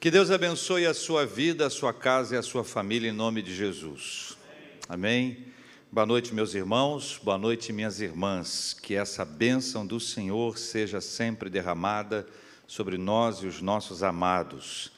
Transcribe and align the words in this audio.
Que 0.00 0.10
Deus 0.10 0.30
abençoe 0.30 0.86
a 0.86 0.94
sua 0.94 1.26
vida, 1.26 1.66
a 1.66 1.68
sua 1.68 1.92
casa 1.92 2.34
e 2.34 2.38
a 2.38 2.42
sua 2.42 2.64
família 2.64 3.10
em 3.10 3.12
nome 3.12 3.42
de 3.42 3.54
Jesus. 3.54 4.34
Amém. 4.88 5.44
Boa 5.92 6.06
noite, 6.06 6.34
meus 6.34 6.54
irmãos, 6.54 7.20
boa 7.22 7.36
noite, 7.36 7.70
minhas 7.70 8.00
irmãs. 8.00 8.72
Que 8.72 8.94
essa 8.94 9.26
bênção 9.26 9.86
do 9.86 10.00
Senhor 10.00 10.56
seja 10.56 11.02
sempre 11.02 11.50
derramada 11.50 12.26
sobre 12.66 12.96
nós 12.96 13.40
e 13.40 13.46
os 13.46 13.60
nossos 13.60 14.02
amados. 14.02 14.90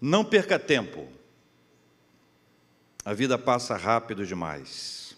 Não 0.00 0.24
perca 0.24 0.58
tempo, 0.58 1.06
a 3.04 3.12
vida 3.12 3.36
passa 3.36 3.76
rápido 3.76 4.24
demais. 4.24 5.14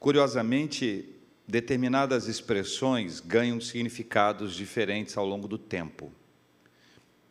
Curiosamente, 0.00 1.08
determinadas 1.46 2.26
expressões 2.26 3.20
ganham 3.20 3.60
significados 3.60 4.56
diferentes 4.56 5.16
ao 5.16 5.24
longo 5.24 5.46
do 5.46 5.56
tempo. 5.56 6.12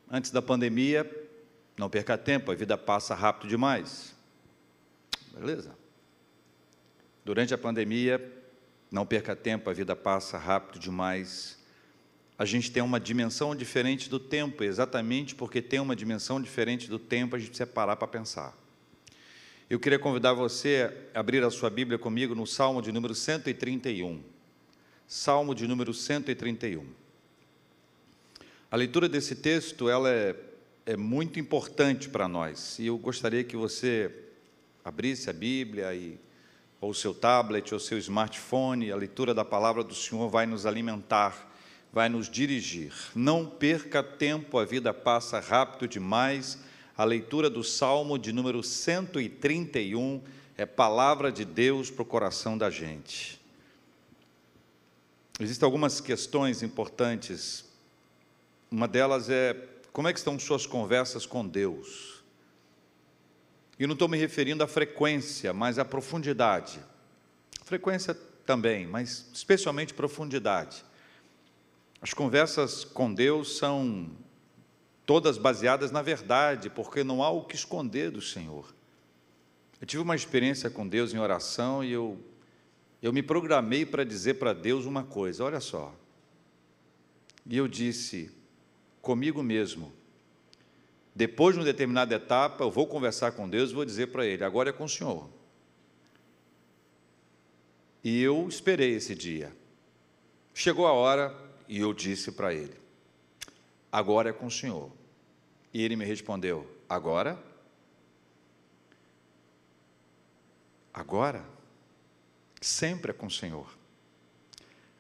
Antes 0.10 0.32
da 0.32 0.42
pandemia, 0.42 1.10
não 1.78 1.90
perca 1.90 2.18
tempo, 2.18 2.52
a 2.52 2.56
vida 2.56 2.78
passa 2.78 3.16
rápido 3.16 3.50
demais. 3.50 4.16
Beleza? 5.34 5.76
Durante 7.24 7.54
a 7.54 7.58
pandemia, 7.58 8.22
não 8.92 9.06
perca 9.06 9.36
tempo, 9.36 9.70
a 9.70 9.74
vida 9.74 9.96
passa 9.96 10.38
rápido 10.38 10.80
demais. 10.80 11.58
A 12.38 12.46
gente 12.46 12.72
tem 12.72 12.84
uma 12.84 13.00
dimensão 13.00 13.56
diferente 13.56 14.10
do 14.10 14.20
tempo, 14.20 14.64
exatamente 14.64 15.34
porque 15.34 15.62
tem 15.62 15.80
uma 15.80 15.96
dimensão 15.96 16.42
diferente 16.42 16.90
do 16.90 17.00
tempo, 17.00 17.36
a 17.36 17.40
gente 17.40 17.50
precisa 17.50 17.68
parar 17.68 17.96
para 17.96 18.08
pensar. 18.08 18.56
Eu 19.68 19.80
queria 19.80 19.98
convidar 19.98 20.34
você 20.34 21.10
a 21.14 21.20
abrir 21.20 21.44
a 21.44 21.50
sua 21.50 21.72
Bíblia 21.72 21.98
comigo 21.98 22.36
no 22.36 22.46
Salmo 22.46 22.82
de 22.82 22.92
número 22.92 23.16
131. 23.16 24.22
Salmo 25.08 25.56
de 25.56 25.68
número 25.68 25.94
131. 25.94 26.86
A 28.70 28.76
leitura 28.76 29.08
desse 29.08 29.36
texto 29.36 29.90
ela 29.90 30.10
é, 30.10 30.36
é 30.86 30.98
muito 30.98 31.40
importante 31.40 32.10
para 32.10 32.28
nós 32.28 32.78
e 32.80 32.88
eu 32.88 32.98
gostaria 32.98 33.44
que 33.44 33.56
você 33.56 34.14
abrisse 34.84 35.30
a 35.30 35.34
Bíblia 35.34 35.94
e, 35.94 36.20
ou 36.82 36.92
o 36.92 36.96
seu 36.96 37.14
tablet 37.14 37.74
ou 37.74 37.80
seu 37.80 37.98
smartphone. 37.98 38.92
A 38.92 38.96
leitura 38.96 39.34
da 39.34 39.46
palavra 39.46 39.84
do 39.84 39.96
Senhor 39.96 40.30
vai 40.30 40.46
nos 40.46 40.66
alimentar, 40.66 41.52
vai 41.92 42.10
nos 42.10 42.30
dirigir. 42.30 42.94
Não 43.16 43.46
perca 43.46 44.04
tempo, 44.04 44.58
a 44.58 44.66
vida 44.66 44.94
passa 44.94 45.40
rápido 45.40 45.88
demais 45.88 46.58
a 46.98 47.04
leitura 47.04 47.50
do 47.50 47.62
Salmo 47.62 48.18
de 48.18 48.32
número 48.32 48.64
131 48.64 50.22
é 50.56 50.66
palavra 50.66 51.30
de 51.30 51.44
Deus 51.44 51.92
para 51.92 52.04
o 52.04 52.06
coração 52.06 52.58
da 52.58 52.70
gente. 52.70 53.38
Existem 55.38 55.66
algumas 55.66 56.00
questões 56.00 56.64
importantes. 56.64 57.66
Uma 58.76 58.90
delas 58.90 59.30
é 59.30 59.54
como 59.94 60.10
é 60.10 60.12
que 60.12 60.20
estão 60.20 60.38
suas 60.38 60.66
conversas 60.66 61.26
com 61.26 61.48
Deus? 61.48 62.22
E 63.80 63.88
não 63.88 63.94
estou 63.94 64.10
me 64.10 64.18
referindo 64.18 64.66
à 64.66 64.68
frequência, 64.68 65.54
mas 65.54 65.80
à 65.80 65.86
profundidade. 65.86 66.82
Frequência 67.64 68.14
também, 68.46 68.86
mas 68.86 69.30
especialmente 69.34 69.94
profundidade. 69.94 70.84
As 72.02 72.14
conversas 72.14 72.84
com 72.84 73.14
Deus 73.14 73.58
são 73.58 74.12
todas 75.06 75.38
baseadas 75.38 75.90
na 75.90 76.02
verdade, 76.02 76.70
porque 76.70 77.02
não 77.02 77.24
há 77.24 77.30
o 77.30 77.46
que 77.46 77.56
esconder 77.56 78.12
do 78.12 78.22
Senhor. 78.22 78.76
Eu 79.80 79.88
tive 79.88 80.04
uma 80.04 80.18
experiência 80.18 80.70
com 80.70 80.86
Deus 80.86 81.14
em 81.14 81.18
oração 81.18 81.82
e 81.82 81.94
eu, 81.94 82.20
eu 83.02 83.14
me 83.14 83.24
programei 83.24 83.86
para 83.86 84.04
dizer 84.04 84.34
para 84.34 84.52
Deus 84.52 84.86
uma 84.86 85.06
coisa: 85.06 85.46
olha 85.46 85.62
só. 85.62 85.96
E 87.46 87.56
eu 87.56 87.70
disse 87.70 88.44
comigo 89.06 89.44
mesmo, 89.44 89.94
depois 91.14 91.54
de 91.54 91.60
uma 91.60 91.66
determinada 91.66 92.16
etapa, 92.16 92.64
eu 92.64 92.72
vou 92.72 92.88
conversar 92.88 93.34
com 93.34 93.48
Deus 93.48 93.70
e 93.70 93.76
vou 93.76 93.86
dizer 93.86 94.08
para 94.08 94.26
Ele: 94.26 94.44
agora 94.44 94.72
é 94.72 94.74
com 94.74 94.86
o 94.86 94.90
Senhor. 94.90 95.30
E 98.04 98.22
eu 98.22 98.48
esperei 98.50 98.96
esse 98.96 99.14
dia. 99.14 99.56
Chegou 100.54 100.88
a 100.88 100.92
hora 100.92 101.36
e 101.68 101.80
eu 101.80 101.94
disse 101.94 102.32
para 102.32 102.52
Ele: 102.52 102.76
agora 103.92 104.32
é 104.32 104.34
com 104.34 104.48
o 104.48 104.52
Senhor. 104.52 104.92
E 105.72 105.84
ele 105.84 105.96
me 105.96 106.04
respondeu: 106.04 106.68
agora? 106.90 107.40
Agora? 110.92 111.46
Sempre 112.60 113.12
é 113.12 113.14
com 113.14 113.28
o 113.28 113.32
Senhor. 113.32 113.70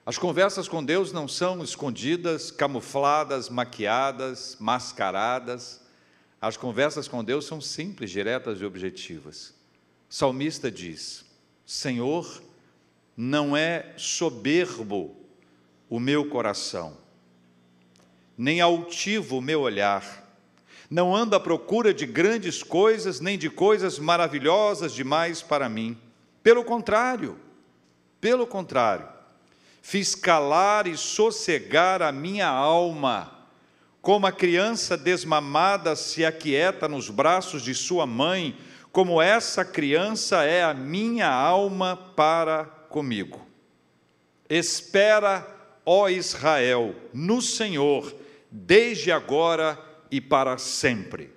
As 0.05 0.17
conversas 0.17 0.67
com 0.67 0.83
Deus 0.83 1.11
não 1.11 1.27
são 1.27 1.63
escondidas, 1.63 2.51
camufladas, 2.51 3.49
maquiadas, 3.49 4.55
mascaradas. 4.59 5.81
As 6.39 6.55
conversas 6.55 7.07
com 7.07 7.23
Deus 7.23 7.45
são 7.45 7.59
simples, 7.59 8.11
diretas 8.11 8.61
e 8.61 8.65
objetivas. 8.65 9.53
O 10.09 10.13
salmista 10.13 10.69
diz: 10.69 11.25
Senhor, 11.65 12.43
não 13.17 13.57
é 13.57 13.93
soberbo 13.97 15.15
o 15.89 15.99
meu 15.99 16.29
coração 16.29 17.05
nem 18.37 18.61
altivo 18.61 19.37
o 19.37 19.41
meu 19.41 19.61
olhar. 19.61 20.23
Não 20.89 21.15
ando 21.15 21.35
à 21.35 21.39
procura 21.39 21.93
de 21.93 22.05
grandes 22.05 22.61
coisas, 22.61 23.19
nem 23.19 23.37
de 23.37 23.49
coisas 23.49 23.97
maravilhosas 23.97 24.93
demais 24.93 25.41
para 25.41 25.67
mim. 25.67 25.97
Pelo 26.43 26.63
contrário, 26.63 27.39
pelo 28.21 28.45
contrário, 28.45 29.07
fiz 29.87 30.15
calar 30.15 30.87
e 30.87 30.97
sossegar 30.97 32.01
a 32.01 32.11
minha 32.11 32.47
alma, 32.47 33.47
como 34.01 34.25
a 34.25 34.31
criança 34.31 34.97
desmamada 34.97 35.95
se 35.95 36.25
aquieta 36.25 36.89
nos 36.89 37.11
braços 37.11 37.61
de 37.61 37.75
sua 37.75 38.07
mãe, 38.07 38.57
como 38.91 39.21
essa 39.21 39.63
criança 39.63 40.43
é 40.43 40.63
a 40.63 40.73
minha 40.73 41.29
alma 41.29 41.95
para 41.95 42.65
comigo. 42.89 43.45
Espera, 44.49 45.47
ó 45.85 46.09
Israel, 46.09 46.95
no 47.13 47.39
Senhor, 47.39 48.11
desde 48.49 49.11
agora 49.11 49.77
e 50.09 50.19
para 50.19 50.57
sempre. 50.57 51.29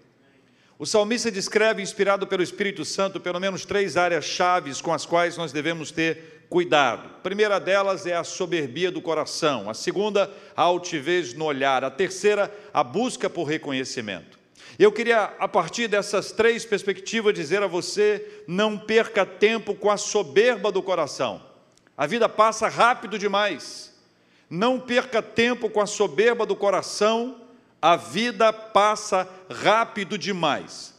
O 0.79 0.87
salmista 0.87 1.31
descreve, 1.31 1.83
inspirado 1.83 2.27
pelo 2.27 2.43
Espírito 2.43 2.83
Santo, 2.83 3.21
pelo 3.21 3.41
menos 3.41 3.67
três 3.67 3.99
áreas 3.99 4.25
chaves 4.25 4.81
com 4.81 4.95
as 4.95 5.05
quais 5.05 5.37
nós 5.37 5.53
devemos 5.53 5.91
ter 5.91 6.38
cuidado. 6.49 7.07
A 7.07 7.21
primeira 7.21 7.59
delas 7.61 8.07
é 8.07 8.15
a 8.15 8.25
soberbia 8.25 8.91
do 8.91 9.03
coração, 9.03 9.69
a 9.69 9.75
segunda, 9.75 10.31
a 10.57 10.63
altivez 10.63 11.35
no 11.35 11.45
olhar, 11.45 11.85
a 11.85 11.91
terceira, 11.91 12.53
a 12.73 12.83
busca 12.83 13.29
por 13.29 13.45
reconhecimento. 13.45 14.39
Eu 14.79 14.93
queria, 14.93 15.35
a 15.39 15.49
partir 15.49 15.89
dessas 15.89 16.31
três 16.33 16.65
perspectivas, 16.65 17.35
dizer 17.35 17.63
a 17.63 17.67
você: 17.67 18.45
não 18.47 18.79
perca 18.79 19.27
tempo 19.27 19.75
com 19.75 19.91
a 19.91 19.97
soberba 19.97 20.71
do 20.71 20.83
coração. 20.83 21.43
A 21.97 22.07
vida 22.07 22.29
passa 22.29 22.69
rápido 22.69 23.19
demais. 23.19 23.93
Não 24.49 24.81
perca 24.81 25.21
tempo 25.21 25.69
com 25.69 25.81
a 25.81 25.87
soberba 25.87 26.47
do 26.47 26.57
coração, 26.57 27.43
a 27.83 27.97
vida 27.97 28.53
passa 28.53 29.29
rápido 29.51 30.17
demais. 30.17 30.95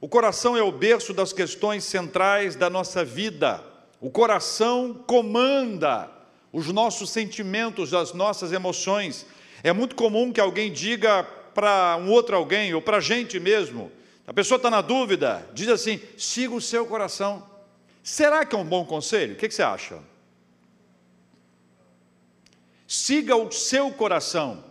O 0.00 0.08
coração 0.08 0.56
é 0.56 0.62
o 0.62 0.72
berço 0.72 1.12
das 1.12 1.32
questões 1.32 1.84
centrais 1.84 2.56
da 2.56 2.70
nossa 2.70 3.04
vida. 3.04 3.62
O 4.00 4.10
coração 4.10 4.94
comanda 5.06 6.10
os 6.52 6.68
nossos 6.68 7.10
sentimentos, 7.10 7.92
as 7.92 8.12
nossas 8.12 8.52
emoções. 8.52 9.26
É 9.62 9.72
muito 9.72 9.94
comum 9.94 10.32
que 10.32 10.40
alguém 10.40 10.72
diga 10.72 11.24
para 11.54 11.96
um 11.96 12.10
outro 12.10 12.36
alguém, 12.36 12.72
ou 12.74 12.80
para 12.80 12.98
a 12.98 13.00
gente 13.00 13.40
mesmo, 13.40 13.90
a 14.26 14.32
pessoa 14.32 14.56
está 14.56 14.70
na 14.70 14.80
dúvida, 14.80 15.48
diz 15.52 15.68
assim: 15.68 16.00
siga 16.16 16.54
o 16.54 16.60
seu 16.60 16.86
coração. 16.86 17.44
Será 18.02 18.44
que 18.44 18.54
é 18.54 18.58
um 18.58 18.64
bom 18.64 18.84
conselho? 18.84 19.34
O 19.34 19.36
que, 19.36 19.48
que 19.48 19.54
você 19.54 19.62
acha? 19.62 19.98
siga 22.88 23.36
o 23.36 23.52
seu 23.52 23.92
coração. 23.92 24.64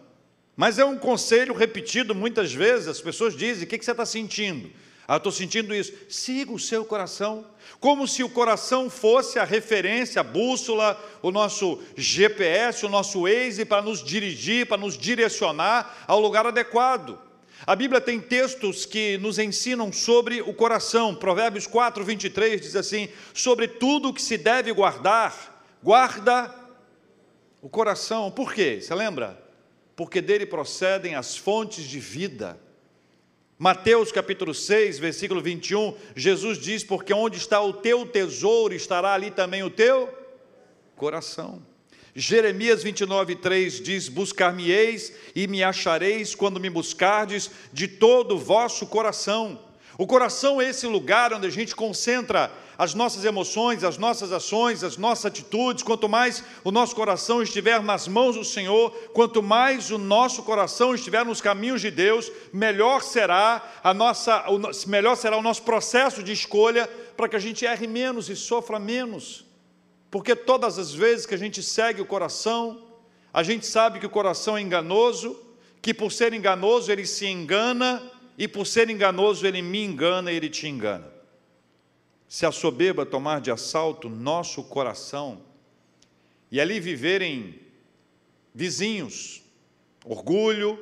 Mas 0.55 0.79
é 0.79 0.83
um 0.83 0.97
conselho 0.97 1.53
repetido 1.53 2.15
muitas 2.15 2.51
vezes, 2.51 2.87
as 2.87 2.99
pessoas 2.99 3.37
dizem: 3.37 3.65
o 3.65 3.67
que 3.67 3.77
você 3.77 3.91
está 3.91 4.05
sentindo? 4.05 4.71
Ah, 5.07 5.15
estou 5.15 5.31
sentindo 5.31 5.73
isso. 5.73 5.93
Siga 6.09 6.51
o 6.51 6.59
seu 6.59 6.83
coração, 6.83 7.45
como 7.79 8.05
se 8.05 8.23
o 8.23 8.29
coração 8.29 8.89
fosse 8.89 9.39
a 9.39 9.45
referência, 9.45 10.19
a 10.19 10.23
bússola, 10.23 11.01
o 11.21 11.31
nosso 11.31 11.81
GPS, 11.95 12.85
o 12.85 12.89
nosso 12.89 13.21
Waze 13.21 13.63
para 13.63 13.81
nos 13.81 14.03
dirigir, 14.03 14.67
para 14.67 14.75
nos 14.75 14.97
direcionar 14.97 16.03
ao 16.05 16.19
lugar 16.19 16.45
adequado. 16.45 17.17
A 17.65 17.75
Bíblia 17.75 18.01
tem 18.01 18.19
textos 18.19 18.85
que 18.85 19.17
nos 19.19 19.39
ensinam 19.39 19.93
sobre 19.93 20.41
o 20.41 20.53
coração. 20.53 21.15
Provérbios 21.15 21.65
4, 21.65 22.03
23 22.03 22.59
diz 22.59 22.75
assim: 22.75 23.07
sobre 23.33 23.67
tudo 23.67 24.13
que 24.13 24.21
se 24.21 24.37
deve 24.37 24.73
guardar, 24.73 25.63
guarda 25.81 26.53
o 27.61 27.69
coração, 27.69 28.29
por 28.29 28.53
quê? 28.53 28.79
Você 28.81 28.93
lembra? 28.93 29.41
Porque 29.95 30.21
dele 30.21 30.45
procedem 30.45 31.15
as 31.15 31.35
fontes 31.35 31.85
de 31.85 31.99
vida. 31.99 32.59
Mateus 33.59 34.11
capítulo 34.11 34.53
6, 34.53 34.99
versículo 34.99 35.41
21, 35.41 35.95
Jesus 36.15 36.59
diz: 36.59 36.83
Porque 36.83 37.11
onde 37.11 37.37
está 37.37 37.59
o 37.59 37.73
teu 37.73 38.05
tesouro, 38.05 38.75
estará 38.75 39.13
ali 39.13 39.31
também 39.31 39.63
o 39.63 39.69
teu 39.69 40.07
coração. 40.95 41.65
Jeremias 42.13 42.83
29, 42.83 43.35
3 43.35 43.81
diz: 43.81 44.09
Buscar-me-eis 44.09 45.11
e 45.35 45.47
me 45.47 45.63
achareis 45.63 46.35
quando 46.35 46.59
me 46.59 46.69
buscardes 46.69 47.49
de 47.73 47.87
todo 47.87 48.35
o 48.35 48.39
vosso 48.39 48.85
coração. 48.85 49.59
O 49.97 50.05
coração 50.05 50.61
é 50.61 50.69
esse 50.69 50.85
lugar 50.85 51.33
onde 51.33 51.47
a 51.47 51.49
gente 51.49 51.75
concentra 51.75 52.51
as 52.77 52.93
nossas 52.93 53.25
emoções, 53.25 53.83
as 53.83 53.97
nossas 53.97 54.31
ações, 54.31 54.83
as 54.83 54.97
nossas 54.97 55.25
atitudes. 55.25 55.83
Quanto 55.83 56.07
mais 56.07 56.43
o 56.63 56.71
nosso 56.71 56.95
coração 56.95 57.41
estiver 57.41 57.81
nas 57.81 58.07
mãos 58.07 58.35
do 58.35 58.45
Senhor, 58.45 58.91
quanto 59.13 59.41
mais 59.41 59.89
o 59.89 59.97
nosso 59.97 60.43
coração 60.43 60.93
estiver 60.93 61.25
nos 61.25 61.41
caminhos 61.41 61.81
de 61.81 61.89
Deus, 61.89 62.31
melhor 62.53 63.01
será 63.01 63.63
a 63.83 63.93
nossa, 63.93 64.45
melhor 64.85 65.15
será 65.15 65.37
o 65.37 65.41
nosso 65.41 65.63
processo 65.63 66.21
de 66.21 66.31
escolha 66.31 66.87
para 67.15 67.27
que 67.27 67.35
a 67.35 67.39
gente 67.39 67.65
erre 67.65 67.87
menos 67.87 68.29
e 68.29 68.35
sofra 68.35 68.77
menos. 68.77 69.45
Porque 70.11 70.35
todas 70.35 70.77
as 70.77 70.93
vezes 70.93 71.25
que 71.25 71.35
a 71.35 71.37
gente 71.37 71.63
segue 71.63 72.01
o 72.01 72.05
coração, 72.05 72.83
a 73.33 73.43
gente 73.43 73.65
sabe 73.65 73.99
que 73.99 74.05
o 74.05 74.09
coração 74.09 74.57
é 74.57 74.61
enganoso, 74.61 75.39
que 75.81 75.93
por 75.93 76.11
ser 76.11 76.33
enganoso 76.33 76.91
ele 76.91 77.05
se 77.05 77.25
engana, 77.25 78.11
e 78.37 78.47
por 78.47 78.67
ser 78.67 78.89
enganoso 78.89 79.47
ele 79.47 79.61
me 79.61 79.83
engana 79.83 80.31
e 80.31 80.35
ele 80.35 80.49
te 80.49 80.67
engana. 80.67 81.16
Se 82.27 82.45
a 82.45 82.51
soberba 82.51 83.05
tomar 83.05 83.41
de 83.41 83.51
assalto 83.51 84.09
nosso 84.09 84.63
coração, 84.63 85.41
e 86.51 86.59
ali 86.59 86.79
viverem 86.79 87.59
vizinhos, 88.53 89.43
orgulho, 90.05 90.79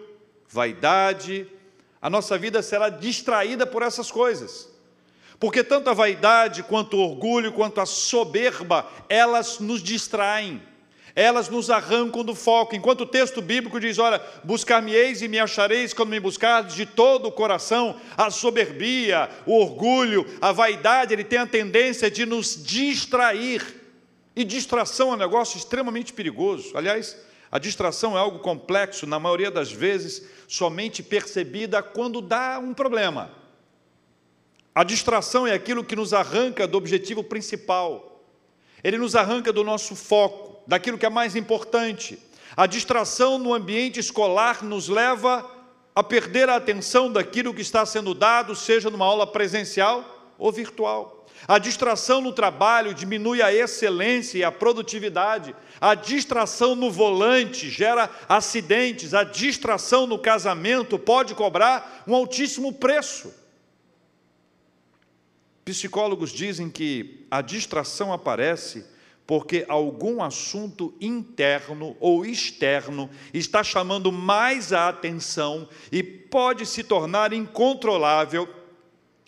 vaidade, 0.47 1.47
a 2.01 2.09
nossa 2.09 2.37
vida 2.37 2.61
será 2.61 2.89
distraída 2.89 3.65
por 3.65 3.81
essas 3.81 4.11
coisas. 4.11 4.69
Porque 5.39 5.63
tanto 5.63 5.89
a 5.89 5.93
vaidade, 5.93 6.63
quanto 6.63 6.97
o 6.97 7.01
orgulho, 7.01 7.51
quanto 7.51 7.81
a 7.81 7.85
soberba, 7.85 8.89
elas 9.09 9.59
nos 9.59 9.83
distraem, 9.83 10.61
elas 11.15 11.47
nos 11.47 11.69
arrancam 11.69 12.23
do 12.23 12.35
foco. 12.35 12.75
Enquanto 12.75 13.01
o 13.01 13.05
texto 13.05 13.41
bíblico 13.41 13.79
diz: 13.79 13.97
Olha, 13.97 14.21
buscar-me-eis 14.43 15.21
e 15.21 15.27
me 15.29 15.39
achareis 15.39 15.93
quando 15.93 16.09
me 16.09 16.19
buscardes 16.19 16.75
de 16.75 16.85
todo 16.85 17.27
o 17.27 17.31
coração, 17.31 17.95
a 18.17 18.29
soberbia, 18.29 19.29
o 19.45 19.57
orgulho, 19.57 20.25
a 20.41 20.51
vaidade, 20.51 21.13
ele 21.13 21.23
tem 21.23 21.39
a 21.39 21.47
tendência 21.47 22.11
de 22.11 22.25
nos 22.25 22.61
distrair. 22.61 23.81
E 24.35 24.43
distração 24.43 25.11
é 25.11 25.15
um 25.15 25.19
negócio 25.19 25.57
extremamente 25.57 26.11
perigoso. 26.11 26.77
Aliás, 26.77 27.17
a 27.49 27.57
distração 27.57 28.17
é 28.17 28.19
algo 28.19 28.39
complexo, 28.39 29.07
na 29.07 29.17
maioria 29.17 29.49
das 29.49 29.71
vezes, 29.71 30.27
somente 30.45 31.01
percebida 31.01 31.81
quando 31.81 32.19
dá 32.19 32.59
um 32.59 32.73
problema. 32.73 33.31
A 34.73 34.83
distração 34.83 35.47
é 35.47 35.53
aquilo 35.53 35.85
que 35.85 35.95
nos 35.95 36.13
arranca 36.13 36.67
do 36.67 36.77
objetivo 36.77 37.23
principal. 37.23 38.21
Ele 38.83 38.97
nos 38.97 39.15
arranca 39.15 39.53
do 39.53 39.63
nosso 39.63 39.95
foco, 39.95 40.54
daquilo 40.67 40.97
que 40.97 41.05
é 41.05 41.09
mais 41.09 41.35
importante. 41.35 42.19
A 42.55 42.65
distração 42.65 43.37
no 43.37 43.53
ambiente 43.53 43.99
escolar 43.99 44.63
nos 44.63 44.87
leva 44.87 45.49
a 45.93 46.03
perder 46.03 46.49
a 46.49 46.55
atenção 46.55 47.11
daquilo 47.11 47.53
que 47.53 47.61
está 47.61 47.85
sendo 47.85 48.13
dado, 48.13 48.55
seja 48.55 48.89
numa 48.89 49.05
aula 49.05 49.25
presencial 49.25 50.33
ou 50.37 50.51
virtual. 50.51 51.25
A 51.47 51.59
distração 51.59 52.21
no 52.21 52.31
trabalho 52.31 52.93
diminui 52.93 53.41
a 53.41 53.53
excelência 53.53 54.37
e 54.37 54.43
a 54.43 54.51
produtividade. 54.51 55.55
A 55.79 55.93
distração 55.93 56.75
no 56.75 56.89
volante 56.89 57.69
gera 57.69 58.09
acidentes. 58.27 59.13
A 59.13 59.23
distração 59.23 60.07
no 60.07 60.17
casamento 60.17 60.97
pode 60.97 61.35
cobrar 61.35 62.03
um 62.07 62.15
altíssimo 62.15 62.73
preço. 62.73 63.33
Psicólogos 65.63 66.31
dizem 66.31 66.69
que 66.69 67.25
a 67.29 67.41
distração 67.41 68.11
aparece 68.11 68.85
porque 69.27 69.65
algum 69.67 70.21
assunto 70.21 70.93
interno 71.01 71.95
ou 71.99 72.25
externo 72.25 73.09
está 73.33 73.63
chamando 73.63 74.11
mais 74.11 74.71
a 74.71 74.89
atenção 74.89 75.67
e 75.91 76.03
pode 76.03 76.65
se 76.65 76.83
tornar 76.83 77.33
incontrolável 77.33 78.47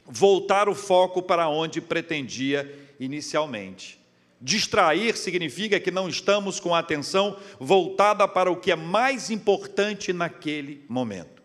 voltar 0.05 0.69
o 0.69 0.75
foco 0.75 1.21
para 1.21 1.49
onde 1.49 1.81
pretendia 1.81 2.93
inicialmente. 2.99 3.99
Distrair 4.39 5.17
significa 5.17 5.79
que 5.79 5.89
não 5.89 6.07
estamos 6.07 6.59
com 6.59 6.75
a 6.75 6.79
atenção 6.79 7.37
voltada 7.59 8.27
para 8.27 8.51
o 8.51 8.57
que 8.57 8.71
é 8.71 8.75
mais 8.75 9.31
importante 9.31 10.13
naquele 10.13 10.85
momento. 10.87 11.41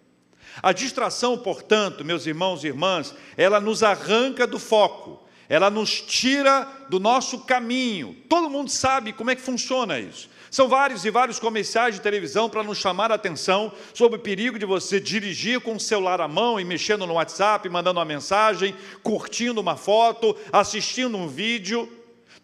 A 0.62 0.72
distração, 0.72 1.38
portanto, 1.38 2.04
meus 2.04 2.26
irmãos 2.26 2.62
e 2.62 2.66
irmãs, 2.66 3.14
ela 3.36 3.58
nos 3.58 3.82
arranca 3.82 4.46
do 4.46 4.58
foco, 4.58 5.21
ela 5.52 5.68
nos 5.68 6.00
tira 6.00 6.66
do 6.88 6.98
nosso 6.98 7.40
caminho. 7.40 8.16
Todo 8.26 8.48
mundo 8.48 8.70
sabe 8.70 9.12
como 9.12 9.30
é 9.30 9.36
que 9.36 9.42
funciona 9.42 10.00
isso. 10.00 10.30
São 10.50 10.66
vários 10.66 11.04
e 11.04 11.10
vários 11.10 11.38
comerciais 11.38 11.94
de 11.94 12.00
televisão 12.00 12.48
para 12.48 12.62
nos 12.62 12.78
chamar 12.78 13.12
a 13.12 13.16
atenção 13.16 13.70
sobre 13.92 14.18
o 14.18 14.22
perigo 14.22 14.58
de 14.58 14.64
você 14.64 14.98
dirigir 14.98 15.60
com 15.60 15.74
o 15.74 15.80
celular 15.80 16.22
à 16.22 16.26
mão 16.26 16.58
e 16.58 16.64
mexendo 16.64 17.06
no 17.06 17.12
WhatsApp, 17.12 17.68
mandando 17.68 18.00
uma 18.00 18.06
mensagem, 18.06 18.74
curtindo 19.02 19.60
uma 19.60 19.76
foto, 19.76 20.34
assistindo 20.50 21.18
um 21.18 21.28
vídeo. 21.28 21.86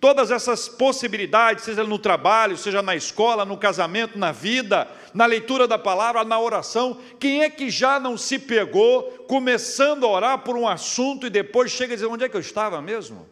Todas 0.00 0.30
essas 0.30 0.68
possibilidades, 0.68 1.64
seja 1.64 1.82
no 1.82 1.98
trabalho, 1.98 2.56
seja 2.56 2.80
na 2.80 2.94
escola, 2.94 3.44
no 3.44 3.56
casamento, 3.56 4.16
na 4.16 4.30
vida, 4.30 4.88
na 5.12 5.26
leitura 5.26 5.66
da 5.66 5.76
palavra, 5.76 6.22
na 6.22 6.38
oração, 6.38 7.00
quem 7.18 7.42
é 7.42 7.50
que 7.50 7.68
já 7.68 7.98
não 7.98 8.16
se 8.16 8.38
pegou 8.38 9.02
começando 9.26 10.04
a 10.04 10.08
orar 10.08 10.38
por 10.44 10.56
um 10.56 10.68
assunto 10.68 11.26
e 11.26 11.30
depois 11.30 11.72
chega 11.72 11.94
a 11.94 11.96
dizer: 11.96 12.06
onde 12.06 12.24
é 12.24 12.28
que 12.28 12.36
eu 12.36 12.40
estava 12.40 12.80
mesmo? 12.80 13.28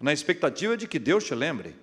Na 0.00 0.14
expectativa 0.14 0.78
de 0.78 0.88
que 0.88 0.98
Deus 0.98 1.24
te 1.24 1.34
lembre. 1.34 1.76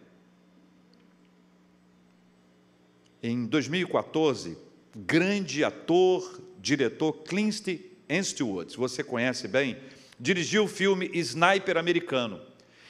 Em 3.22 3.46
2014, 3.46 4.58
grande 4.96 5.64
ator, 5.64 6.42
diretor 6.58 7.14
Clint 7.24 7.80
Eastwood, 8.08 8.76
você 8.76 9.04
conhece 9.04 9.48
bem, 9.48 9.78
dirigiu 10.20 10.64
o 10.64 10.68
filme 10.68 11.12
Sniper 11.14 11.78
Americano. 11.78 12.49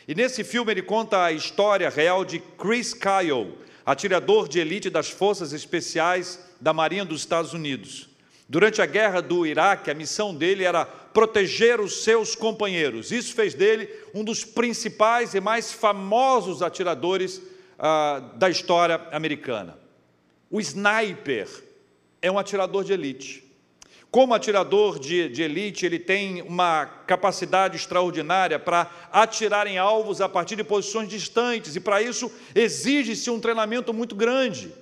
E 0.09 0.15
nesse 0.15 0.43
filme 0.43 0.71
ele 0.71 0.81
conta 0.81 1.23
a 1.23 1.31
história 1.31 1.87
real 1.87 2.25
de 2.25 2.39
Chris 2.39 2.95
Kyle, 2.95 3.53
atirador 3.85 4.49
de 4.49 4.59
elite 4.59 4.89
das 4.89 5.11
Forças 5.11 5.53
Especiais 5.53 6.39
da 6.59 6.73
Marinha 6.73 7.05
dos 7.05 7.21
Estados 7.21 7.53
Unidos. 7.53 8.09
Durante 8.49 8.81
a 8.81 8.87
guerra 8.87 9.21
do 9.21 9.45
Iraque, 9.45 9.91
a 9.91 9.93
missão 9.93 10.33
dele 10.33 10.63
era 10.63 10.83
proteger 10.83 11.79
os 11.79 12.03
seus 12.03 12.33
companheiros. 12.33 13.11
Isso 13.11 13.35
fez 13.35 13.53
dele 13.53 13.87
um 14.11 14.23
dos 14.23 14.43
principais 14.43 15.35
e 15.35 15.39
mais 15.39 15.71
famosos 15.71 16.63
atiradores 16.63 17.39
ah, 17.77 18.31
da 18.33 18.49
história 18.49 18.95
americana. 19.11 19.77
O 20.49 20.59
sniper 20.59 21.47
é 22.19 22.31
um 22.31 22.39
atirador 22.39 22.83
de 22.83 22.93
elite. 22.93 23.47
Como 24.11 24.33
atirador 24.33 24.97
de, 24.97 25.29
de, 25.29 25.43
elite, 25.43 25.85
ele 25.85 25.99
tem 25.99 26.41
uma 26.41 26.87
capacidade 27.05 27.75
extraordinária 27.75 28.57
para 28.57 28.89
atirar 29.11 29.67
em 29.67 29.77
alvos 29.77 30.19
a 30.19 30.27
partir 30.27 30.55
de 30.55 30.63
posições 30.63 31.07
distantes, 31.07 31.75
e 31.75 31.79
para 31.79 32.01
isso 32.01 32.31
exige-se 32.55 33.29
um 33.29 33.39
treinamento 33.39 33.93
muito 33.93 34.15
grande. 34.15 34.73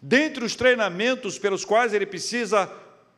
Dentre 0.00 0.42
os 0.42 0.56
treinamentos 0.56 1.38
pelos 1.38 1.66
quais 1.66 1.92
ele 1.92 2.06
precisa 2.06 2.70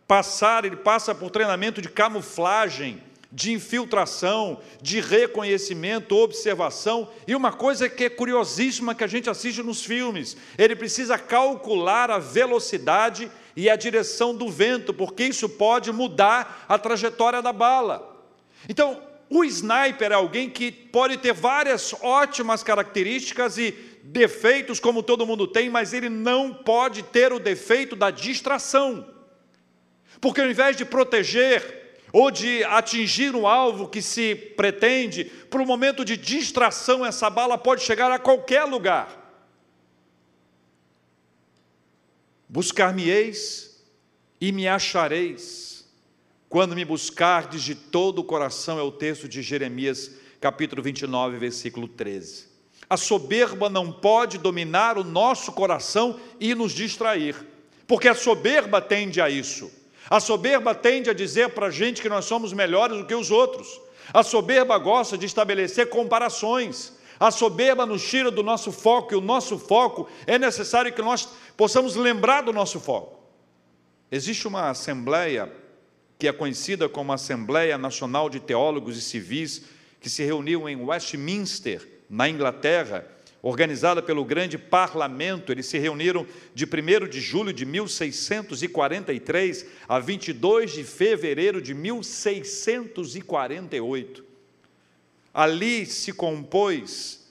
passar, 0.08 0.64
ele 0.64 0.76
passa 0.76 1.14
por 1.14 1.30
treinamento 1.30 1.80
de 1.80 1.88
camuflagem, 1.88 3.00
de 3.30 3.52
infiltração, 3.52 4.58
de 4.80 5.00
reconhecimento, 5.00 6.16
observação, 6.16 7.08
e 7.28 7.36
uma 7.36 7.52
coisa 7.52 7.88
que 7.88 8.04
é 8.04 8.10
curiosíssima 8.10 8.94
que 8.94 9.04
a 9.04 9.08
gente 9.08 9.30
assiste 9.30 9.62
nos 9.62 9.84
filmes, 9.84 10.36
ele 10.56 10.74
precisa 10.74 11.16
calcular 11.16 12.10
a 12.10 12.18
velocidade 12.18 13.30
e 13.58 13.68
a 13.68 13.74
direção 13.74 14.32
do 14.32 14.48
vento, 14.48 14.94
porque 14.94 15.24
isso 15.24 15.48
pode 15.48 15.90
mudar 15.90 16.64
a 16.68 16.78
trajetória 16.78 17.42
da 17.42 17.52
bala. 17.52 18.24
Então, 18.68 19.02
o 19.28 19.42
sniper 19.42 20.12
é 20.12 20.14
alguém 20.14 20.48
que 20.48 20.70
pode 20.70 21.16
ter 21.16 21.32
várias 21.32 21.92
ótimas 22.00 22.62
características 22.62 23.58
e 23.58 23.72
defeitos, 24.04 24.78
como 24.78 25.02
todo 25.02 25.26
mundo 25.26 25.44
tem, 25.44 25.68
mas 25.68 25.92
ele 25.92 26.08
não 26.08 26.54
pode 26.54 27.02
ter 27.02 27.32
o 27.32 27.40
defeito 27.40 27.96
da 27.96 28.12
distração. 28.12 29.04
Porque 30.20 30.40
ao 30.40 30.48
invés 30.48 30.76
de 30.76 30.84
proteger 30.84 31.96
ou 32.12 32.30
de 32.30 32.62
atingir 32.62 33.34
um 33.34 33.44
alvo 33.44 33.88
que 33.88 34.00
se 34.00 34.36
pretende, 34.36 35.24
por 35.24 35.60
um 35.60 35.66
momento 35.66 36.04
de 36.04 36.16
distração, 36.16 37.04
essa 37.04 37.28
bala 37.28 37.58
pode 37.58 37.82
chegar 37.82 38.12
a 38.12 38.20
qualquer 38.20 38.62
lugar. 38.62 39.17
Buscar-me-eis 42.48 43.84
e 44.40 44.52
me 44.52 44.66
achareis, 44.66 45.84
quando 46.48 46.74
me 46.74 46.82
buscardes 46.82 47.62
de 47.62 47.74
todo 47.74 48.20
o 48.20 48.24
coração, 48.24 48.78
é 48.78 48.82
o 48.82 48.90
texto 48.90 49.28
de 49.28 49.42
Jeremias, 49.42 50.12
capítulo 50.40 50.82
29, 50.82 51.36
versículo 51.36 51.86
13. 51.86 52.46
A 52.88 52.96
soberba 52.96 53.68
não 53.68 53.92
pode 53.92 54.38
dominar 54.38 54.96
o 54.96 55.04
nosso 55.04 55.52
coração 55.52 56.18
e 56.40 56.54
nos 56.54 56.72
distrair, 56.72 57.36
porque 57.86 58.08
a 58.08 58.14
soberba 58.14 58.80
tende 58.80 59.20
a 59.20 59.28
isso. 59.28 59.70
A 60.08 60.18
soberba 60.18 60.74
tende 60.74 61.10
a 61.10 61.12
dizer 61.12 61.50
para 61.50 61.66
a 61.66 61.70
gente 61.70 62.00
que 62.00 62.08
nós 62.08 62.24
somos 62.24 62.54
melhores 62.54 62.96
do 62.96 63.04
que 63.04 63.14
os 63.14 63.30
outros. 63.30 63.78
A 64.10 64.22
soberba 64.22 64.78
gosta 64.78 65.18
de 65.18 65.26
estabelecer 65.26 65.90
comparações. 65.90 66.96
A 67.20 67.30
soberba 67.30 67.84
nos 67.84 68.08
tira 68.08 68.30
do 68.30 68.42
nosso 68.42 68.70
foco, 68.70 69.12
e 69.12 69.16
o 69.16 69.20
nosso 69.20 69.58
foco 69.58 70.08
é 70.26 70.38
necessário 70.38 70.92
que 70.92 71.02
nós 71.02 71.28
possamos 71.58 71.94
lembrar 71.96 72.40
do 72.42 72.52
nosso 72.52 72.78
foco. 72.78 73.18
Existe 74.12 74.46
uma 74.46 74.70
assembleia 74.70 75.52
que 76.16 76.28
é 76.28 76.32
conhecida 76.32 76.88
como 76.88 77.12
Assembleia 77.12 77.76
Nacional 77.76 78.30
de 78.30 78.38
Teólogos 78.38 78.96
e 78.96 79.02
Civis, 79.02 79.64
que 80.00 80.08
se 80.08 80.22
reuniu 80.22 80.68
em 80.68 80.76
Westminster, 80.76 81.84
na 82.08 82.28
Inglaterra, 82.28 83.04
organizada 83.42 84.00
pelo 84.00 84.24
grande 84.24 84.56
parlamento. 84.56 85.50
Eles 85.50 85.66
se 85.66 85.78
reuniram 85.78 86.24
de 86.54 86.64
1 86.64 87.08
de 87.08 87.20
julho 87.20 87.52
de 87.52 87.66
1643 87.66 89.66
a 89.88 89.98
22 89.98 90.72
de 90.72 90.84
fevereiro 90.84 91.60
de 91.60 91.74
1648. 91.74 94.24
Ali 95.34 95.84
se 95.86 96.12
compôs 96.12 97.26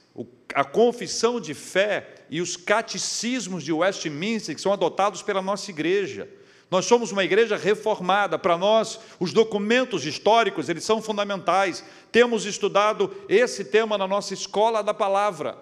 a 0.53 0.65
confissão 0.65 1.39
de 1.39 1.53
fé 1.53 2.16
e 2.29 2.41
os 2.41 2.57
catecismos 2.57 3.63
de 3.63 3.71
Westminster, 3.71 4.55
que 4.55 4.61
são 4.61 4.73
adotados 4.73 5.21
pela 5.21 5.41
nossa 5.41 5.71
igreja. 5.71 6.27
Nós 6.69 6.85
somos 6.85 7.11
uma 7.11 7.23
igreja 7.23 7.55
reformada. 7.55 8.37
Para 8.37 8.57
nós, 8.57 8.99
os 9.19 9.31
documentos 9.31 10.05
históricos, 10.05 10.67
eles 10.67 10.83
são 10.83 11.01
fundamentais. 11.01 11.83
Temos 12.11 12.45
estudado 12.45 13.15
esse 13.29 13.63
tema 13.63 13.97
na 13.97 14.07
nossa 14.07 14.33
escola 14.33 14.83
da 14.83 14.93
palavra. 14.93 15.57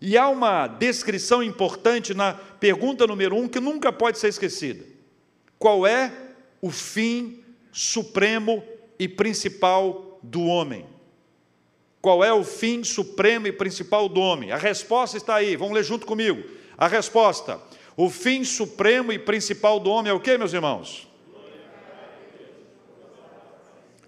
E 0.00 0.16
há 0.16 0.28
uma 0.28 0.66
descrição 0.66 1.42
importante 1.42 2.14
na 2.14 2.34
pergunta 2.34 3.06
número 3.06 3.36
um 3.36 3.48
que 3.48 3.60
nunca 3.60 3.92
pode 3.92 4.18
ser 4.18 4.28
esquecida. 4.28 4.84
Qual 5.58 5.86
é 5.86 6.12
o 6.60 6.70
fim 6.70 7.42
supremo 7.72 8.62
e 8.98 9.08
principal 9.08 10.18
do 10.22 10.44
homem? 10.44 10.95
Qual 12.06 12.22
é 12.22 12.32
o 12.32 12.44
fim 12.44 12.84
supremo 12.84 13.48
e 13.48 13.52
principal 13.52 14.08
do 14.08 14.20
homem? 14.20 14.52
A 14.52 14.56
resposta 14.56 15.16
está 15.16 15.34
aí, 15.34 15.56
vamos 15.56 15.74
ler 15.74 15.82
junto 15.82 16.06
comigo. 16.06 16.40
A 16.78 16.86
resposta: 16.86 17.60
o 17.96 18.08
fim 18.08 18.44
supremo 18.44 19.10
e 19.10 19.18
principal 19.18 19.80
do 19.80 19.90
homem 19.90 20.12
é 20.12 20.14
o 20.14 20.20
que, 20.20 20.38
meus 20.38 20.52
irmãos? 20.52 21.08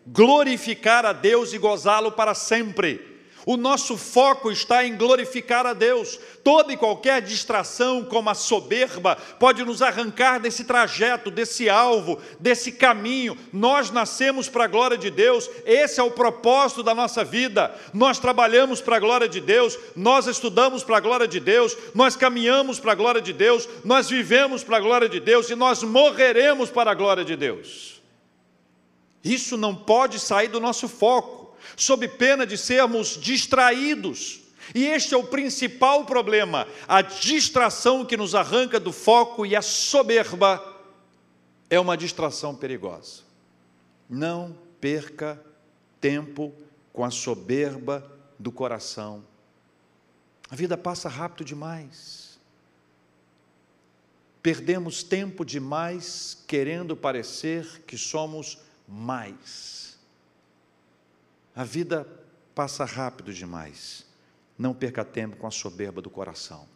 Glorificar 0.07 1.05
a 1.05 1.13
Deus 1.13 1.53
e 1.53 1.59
gozá-lo 1.59 2.13
para 2.13 2.35
sempre. 2.35 3.18
O 3.47 3.57
nosso 3.57 3.97
foco 3.97 4.51
está 4.51 4.85
em 4.85 4.97
glorificar 4.97 5.67
a 5.67 5.73
Deus. 5.73 6.19
Toda 6.43 6.73
e 6.73 6.77
qualquer 6.77 7.23
distração, 7.23 8.05
como 8.05 8.31
a 8.31 8.35
soberba, 8.35 9.17
pode 9.39 9.65
nos 9.65 9.81
arrancar 9.81 10.39
desse 10.39 10.65
trajeto, 10.65 11.31
desse 11.31 11.69
alvo, 11.69 12.19
desse 12.39 12.73
caminho. 12.73 13.37
Nós 13.53 13.91
nascemos 13.91 14.49
para 14.49 14.65
a 14.65 14.69
glória 14.69 14.99
de 14.99 15.11
Deus, 15.11 15.49
esse 15.65 16.01
é 16.01 16.03
o 16.03 16.11
propósito 16.11 16.83
da 16.83 16.95
nossa 16.95 17.25
vida. 17.25 17.75
Nós 17.93 18.19
trabalhamos 18.19 18.81
para 18.81 18.97
a 18.97 19.01
glória 19.01 19.29
de 19.29 19.41
Deus, 19.41 19.79
nós 19.95 20.27
estudamos 20.27 20.83
para 20.83 20.99
a 20.99 21.01
glória 21.01 21.29
de 21.29 21.41
Deus, 21.41 21.77
nós 21.95 22.17
caminhamos 22.17 22.79
para 22.79 22.93
a 22.93 22.97
glória 22.97 23.21
de 23.21 23.33
Deus, 23.33 23.69
nós 23.85 24.09
vivemos 24.09 24.65
para 24.65 24.79
a 24.79 24.81
glória 24.81 25.09
de 25.09 25.21
Deus 25.21 25.49
e 25.51 25.55
nós 25.55 25.83
morreremos 25.83 26.71
para 26.71 26.91
a 26.91 26.95
glória 26.95 27.25
de 27.25 27.37
Deus. 27.37 28.03
Isso 29.23 29.57
não 29.57 29.75
pode 29.75 30.19
sair 30.19 30.49
do 30.49 30.61
nosso 30.61 30.89
foco 30.89 31.38
sob 31.79 32.07
pena 32.09 32.45
de 32.45 32.59
sermos 32.59 33.17
distraídos. 33.17 34.41
E 34.75 34.85
este 34.85 35.15
é 35.15 35.17
o 35.17 35.25
principal 35.25 36.05
problema, 36.05 36.69
a 36.87 37.01
distração 37.01 38.05
que 38.05 38.19
nos 38.19 38.35
arranca 38.35 38.79
do 38.79 38.93
foco 38.93 39.47
e 39.47 39.57
a 39.57 39.63
soberba 39.63 40.63
é 41.71 41.81
uma 41.81 41.97
distração 41.97 42.55
perigosa. 42.55 43.23
Não 44.11 44.55
perca 44.79 45.43
tempo 46.01 46.53
com 46.93 47.05
a 47.05 47.11
soberba 47.11 48.05
do 48.39 48.53
coração. 48.53 49.25
A 50.51 50.57
vida 50.57 50.77
passa 50.77 51.09
rápido 51.09 51.47
demais. 51.47 52.39
Perdemos 54.43 55.03
tempo 55.03 55.45
demais 55.45 56.43
querendo 56.47 56.97
parecer 56.97 57.83
que 57.87 57.97
somos 57.97 58.59
mais. 58.87 59.88
A 61.59 61.65
vida 61.65 62.07
passa 62.55 62.85
rápido 62.85 63.35
demais. 63.35 64.07
Não 64.57 64.73
perca 64.73 65.05
tempo 65.05 65.37
com 65.37 65.45
a 65.45 65.51
soberba 65.51 66.01
do 66.01 66.09
coração. 66.09 66.69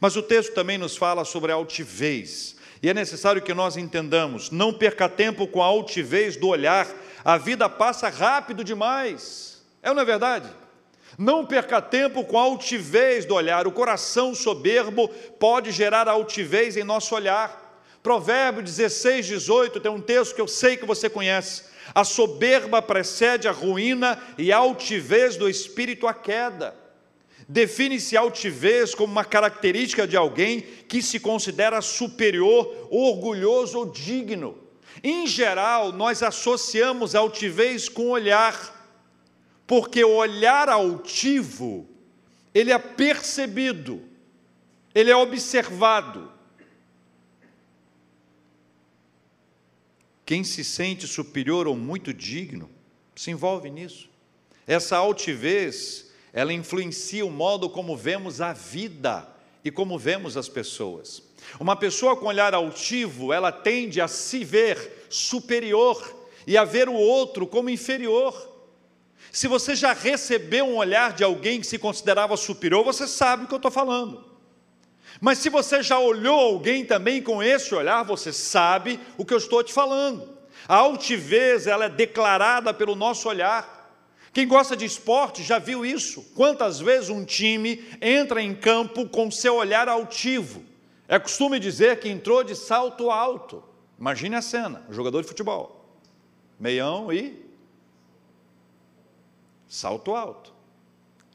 Mas 0.00 0.16
o 0.16 0.22
texto 0.22 0.54
também 0.54 0.78
nos 0.78 0.96
fala 0.96 1.22
sobre 1.22 1.52
a 1.52 1.54
altivez. 1.54 2.56
E 2.82 2.88
é 2.88 2.94
necessário 2.94 3.42
que 3.42 3.52
nós 3.52 3.76
entendamos: 3.76 4.50
não 4.50 4.72
perca 4.72 5.06
tempo 5.06 5.46
com 5.46 5.62
a 5.62 5.66
altivez 5.66 6.34
do 6.34 6.48
olhar. 6.48 6.88
A 7.22 7.36
vida 7.36 7.68
passa 7.68 8.08
rápido 8.08 8.64
demais. 8.64 9.62
É 9.82 9.90
ou 9.90 9.94
não 9.94 10.00
é 10.00 10.06
verdade? 10.06 10.48
Não 11.18 11.44
perca 11.44 11.82
tempo 11.82 12.24
com 12.24 12.38
a 12.38 12.42
altivez 12.42 13.26
do 13.26 13.34
olhar. 13.34 13.66
O 13.66 13.72
coração 13.72 14.34
soberbo 14.34 15.08
pode 15.38 15.70
gerar 15.70 16.08
altivez 16.08 16.78
em 16.78 16.84
nosso 16.84 17.14
olhar. 17.14 17.60
Provérbio 18.02 18.62
16, 18.62 19.26
18 19.26 19.78
tem 19.78 19.92
um 19.92 20.00
texto 20.00 20.34
que 20.34 20.40
eu 20.40 20.48
sei 20.48 20.78
que 20.78 20.86
você 20.86 21.10
conhece. 21.10 21.70
A 21.94 22.04
soberba 22.04 22.80
precede 22.80 23.48
a 23.48 23.52
ruína 23.52 24.20
e 24.38 24.52
a 24.52 24.58
altivez 24.58 25.36
do 25.36 25.48
espírito 25.48 26.06
a 26.06 26.14
queda. 26.14 26.74
Define-se 27.48 28.16
altivez 28.16 28.94
como 28.94 29.12
uma 29.12 29.24
característica 29.24 30.06
de 30.06 30.16
alguém 30.16 30.60
que 30.60 31.02
se 31.02 31.18
considera 31.18 31.80
superior, 31.80 32.88
orgulhoso 32.90 33.78
ou 33.78 33.86
digno. 33.86 34.58
Em 35.02 35.26
geral, 35.26 35.92
nós 35.92 36.22
associamos 36.22 37.14
altivez 37.14 37.88
com 37.88 38.10
olhar, 38.10 38.90
porque 39.66 40.04
o 40.04 40.14
olhar 40.14 40.68
altivo, 40.68 41.88
ele 42.54 42.70
é 42.70 42.78
percebido, 42.78 44.02
ele 44.94 45.10
é 45.10 45.16
observado, 45.16 46.30
Quem 50.32 50.44
se 50.44 50.64
sente 50.64 51.06
superior 51.06 51.66
ou 51.66 51.76
muito 51.76 52.10
digno 52.10 52.70
se 53.14 53.30
envolve 53.30 53.68
nisso. 53.68 54.08
Essa 54.66 54.96
altivez, 54.96 56.10
ela 56.32 56.54
influencia 56.54 57.26
o 57.26 57.30
modo 57.30 57.68
como 57.68 57.94
vemos 57.94 58.40
a 58.40 58.54
vida 58.54 59.28
e 59.62 59.70
como 59.70 59.98
vemos 59.98 60.38
as 60.38 60.48
pessoas. 60.48 61.22
Uma 61.60 61.76
pessoa 61.76 62.16
com 62.16 62.24
olhar 62.24 62.54
altivo, 62.54 63.30
ela 63.30 63.52
tende 63.52 64.00
a 64.00 64.08
se 64.08 64.42
ver 64.42 65.06
superior 65.10 66.02
e 66.46 66.56
a 66.56 66.64
ver 66.64 66.88
o 66.88 66.94
outro 66.94 67.46
como 67.46 67.68
inferior. 67.68 68.64
Se 69.30 69.46
você 69.46 69.76
já 69.76 69.92
recebeu 69.92 70.64
um 70.64 70.78
olhar 70.78 71.12
de 71.12 71.22
alguém 71.22 71.60
que 71.60 71.66
se 71.66 71.78
considerava 71.78 72.38
superior, 72.38 72.82
você 72.82 73.06
sabe 73.06 73.44
o 73.44 73.48
que 73.48 73.52
eu 73.52 73.58
estou 73.58 73.70
falando. 73.70 74.31
Mas 75.24 75.38
se 75.38 75.48
você 75.48 75.84
já 75.84 76.00
olhou 76.00 76.36
alguém 76.36 76.84
também 76.84 77.22
com 77.22 77.40
esse 77.40 77.72
olhar, 77.72 78.02
você 78.02 78.32
sabe 78.32 78.98
o 79.16 79.24
que 79.24 79.32
eu 79.32 79.38
estou 79.38 79.62
te 79.62 79.72
falando. 79.72 80.28
A 80.66 80.74
altivez, 80.74 81.68
ela 81.68 81.84
é 81.84 81.88
declarada 81.88 82.74
pelo 82.74 82.96
nosso 82.96 83.28
olhar. 83.28 83.88
Quem 84.32 84.48
gosta 84.48 84.76
de 84.76 84.84
esporte 84.84 85.44
já 85.44 85.60
viu 85.60 85.86
isso. 85.86 86.22
Quantas 86.34 86.80
vezes 86.80 87.08
um 87.08 87.24
time 87.24 87.84
entra 88.00 88.42
em 88.42 88.52
campo 88.52 89.08
com 89.08 89.30
seu 89.30 89.54
olhar 89.54 89.88
altivo? 89.88 90.64
É 91.06 91.20
costume 91.20 91.60
dizer 91.60 92.00
que 92.00 92.08
entrou 92.08 92.42
de 92.42 92.56
salto 92.56 93.08
alto. 93.08 93.62
Imagine 94.00 94.34
a 94.34 94.42
cena, 94.42 94.84
um 94.88 94.92
jogador 94.92 95.22
de 95.22 95.28
futebol. 95.28 95.88
Meião 96.58 97.12
e 97.12 97.40
salto 99.68 100.16
alto. 100.16 100.52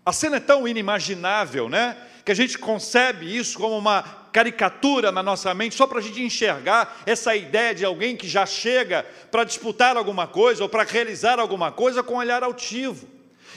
A 0.05 0.11
cena 0.11 0.37
é 0.37 0.41
tão 0.41 0.67
inimaginável, 0.67 1.69
né? 1.69 1.97
Que 2.27 2.31
a 2.33 2.35
gente 2.35 2.57
concebe 2.57 3.37
isso 3.37 3.57
como 3.57 3.77
uma 3.77 4.03
caricatura 4.33 5.13
na 5.13 5.23
nossa 5.23 5.53
mente, 5.53 5.75
só 5.75 5.87
para 5.87 5.99
a 5.99 6.01
gente 6.01 6.21
enxergar 6.21 7.01
essa 7.05 7.33
ideia 7.33 7.73
de 7.73 7.85
alguém 7.85 8.17
que 8.17 8.27
já 8.27 8.45
chega 8.45 9.05
para 9.31 9.45
disputar 9.45 9.95
alguma 9.95 10.27
coisa 10.27 10.61
ou 10.61 10.67
para 10.67 10.83
realizar 10.83 11.39
alguma 11.39 11.71
coisa 11.71 12.03
com 12.03 12.15
um 12.15 12.17
olhar 12.17 12.43
altivo. 12.43 13.07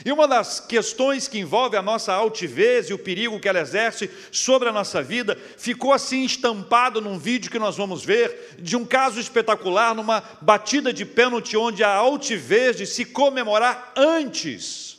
E 0.05 0.11
uma 0.13 0.25
das 0.25 0.61
questões 0.61 1.27
que 1.27 1.37
envolve 1.37 1.75
a 1.75 1.81
nossa 1.81 2.13
altivez 2.13 2.89
e 2.89 2.93
o 2.93 2.97
perigo 2.97 3.41
que 3.41 3.49
ela 3.49 3.59
exerce 3.59 4.09
sobre 4.31 4.69
a 4.69 4.71
nossa 4.71 5.03
vida 5.03 5.37
ficou 5.57 5.91
assim 5.91 6.23
estampado 6.23 7.01
num 7.01 7.19
vídeo 7.19 7.51
que 7.51 7.59
nós 7.59 7.75
vamos 7.75 8.05
ver 8.05 8.55
de 8.57 8.77
um 8.77 8.85
caso 8.85 9.19
espetacular 9.19 9.93
numa 9.93 10.23
batida 10.39 10.93
de 10.93 11.03
pênalti 11.03 11.57
onde 11.57 11.83
a 11.83 11.93
altivez 11.93 12.77
de 12.77 12.87
se 12.87 13.03
comemorar 13.03 13.91
antes 13.97 14.97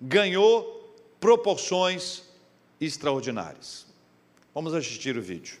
ganhou 0.00 0.96
proporções 1.20 2.21
extraordinárias. 2.86 3.86
Vamos 4.54 4.74
assistir 4.74 5.16
o 5.16 5.22
vídeo. 5.22 5.56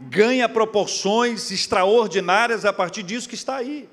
Ganha 0.00 0.48
proporções 0.48 1.50
extraordinárias 1.50 2.64
a 2.64 2.72
partir 2.72 3.02
disso 3.02 3.28
que 3.28 3.34
está 3.34 3.56
aí. 3.56 3.88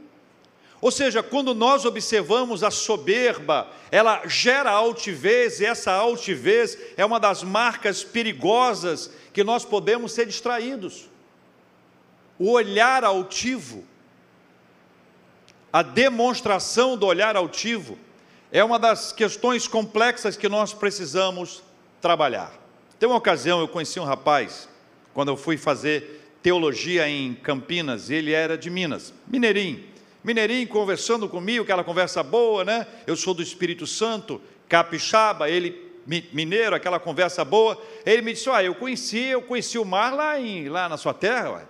Ou 0.81 0.89
seja, 0.89 1.21
quando 1.21 1.53
nós 1.53 1.85
observamos 1.85 2.63
a 2.63 2.71
soberba, 2.71 3.67
ela 3.91 4.23
gera 4.25 4.71
altivez, 4.71 5.59
e 5.59 5.65
essa 5.65 5.91
altivez 5.91 6.75
é 6.97 7.05
uma 7.05 7.19
das 7.19 7.43
marcas 7.43 8.03
perigosas 8.03 9.11
que 9.31 9.43
nós 9.43 9.63
podemos 9.63 10.11
ser 10.11 10.25
distraídos. 10.25 11.07
O 12.39 12.49
olhar 12.49 13.03
altivo, 13.03 13.83
a 15.71 15.83
demonstração 15.83 16.97
do 16.97 17.05
olhar 17.05 17.35
altivo, 17.35 17.95
é 18.51 18.63
uma 18.63 18.79
das 18.79 19.11
questões 19.11 19.67
complexas 19.67 20.35
que 20.35 20.49
nós 20.49 20.73
precisamos 20.73 21.61
trabalhar. 22.01 22.51
Tem 22.99 23.07
uma 23.07 23.17
ocasião, 23.17 23.59
eu 23.59 23.67
conheci 23.67 23.99
um 23.99 24.03
rapaz, 24.03 24.67
quando 25.13 25.29
eu 25.29 25.37
fui 25.37 25.57
fazer 25.57 26.21
teologia 26.41 27.07
em 27.07 27.33
Campinas, 27.33 28.09
ele 28.09 28.31
era 28.31 28.57
de 28.57 28.69
Minas, 28.69 29.13
mineirinho. 29.27 29.83
Mineirinho 30.23 30.67
conversando 30.67 31.27
comigo, 31.27 31.63
aquela 31.63 31.83
conversa 31.83 32.21
boa, 32.21 32.63
né? 32.63 32.85
Eu 33.07 33.15
sou 33.15 33.33
do 33.33 33.41
Espírito 33.41 33.87
Santo, 33.87 34.41
capixaba, 34.69 35.49
ele 35.49 35.91
mineiro, 36.05 36.75
aquela 36.75 36.99
conversa 36.99 37.43
boa. 37.43 37.79
Ele 38.05 38.21
me 38.21 38.33
disse: 38.33 38.49
"Ah, 38.49 38.63
eu 38.63 38.75
conheci, 38.75 39.19
eu 39.19 39.41
conheci 39.41 39.77
o 39.77 39.85
mar 39.85 40.13
lá 40.13 40.39
em 40.39 40.69
lá 40.69 40.87
na 40.87 40.97
sua 40.97 41.13
terra, 41.13 41.51
ué. 41.51 41.61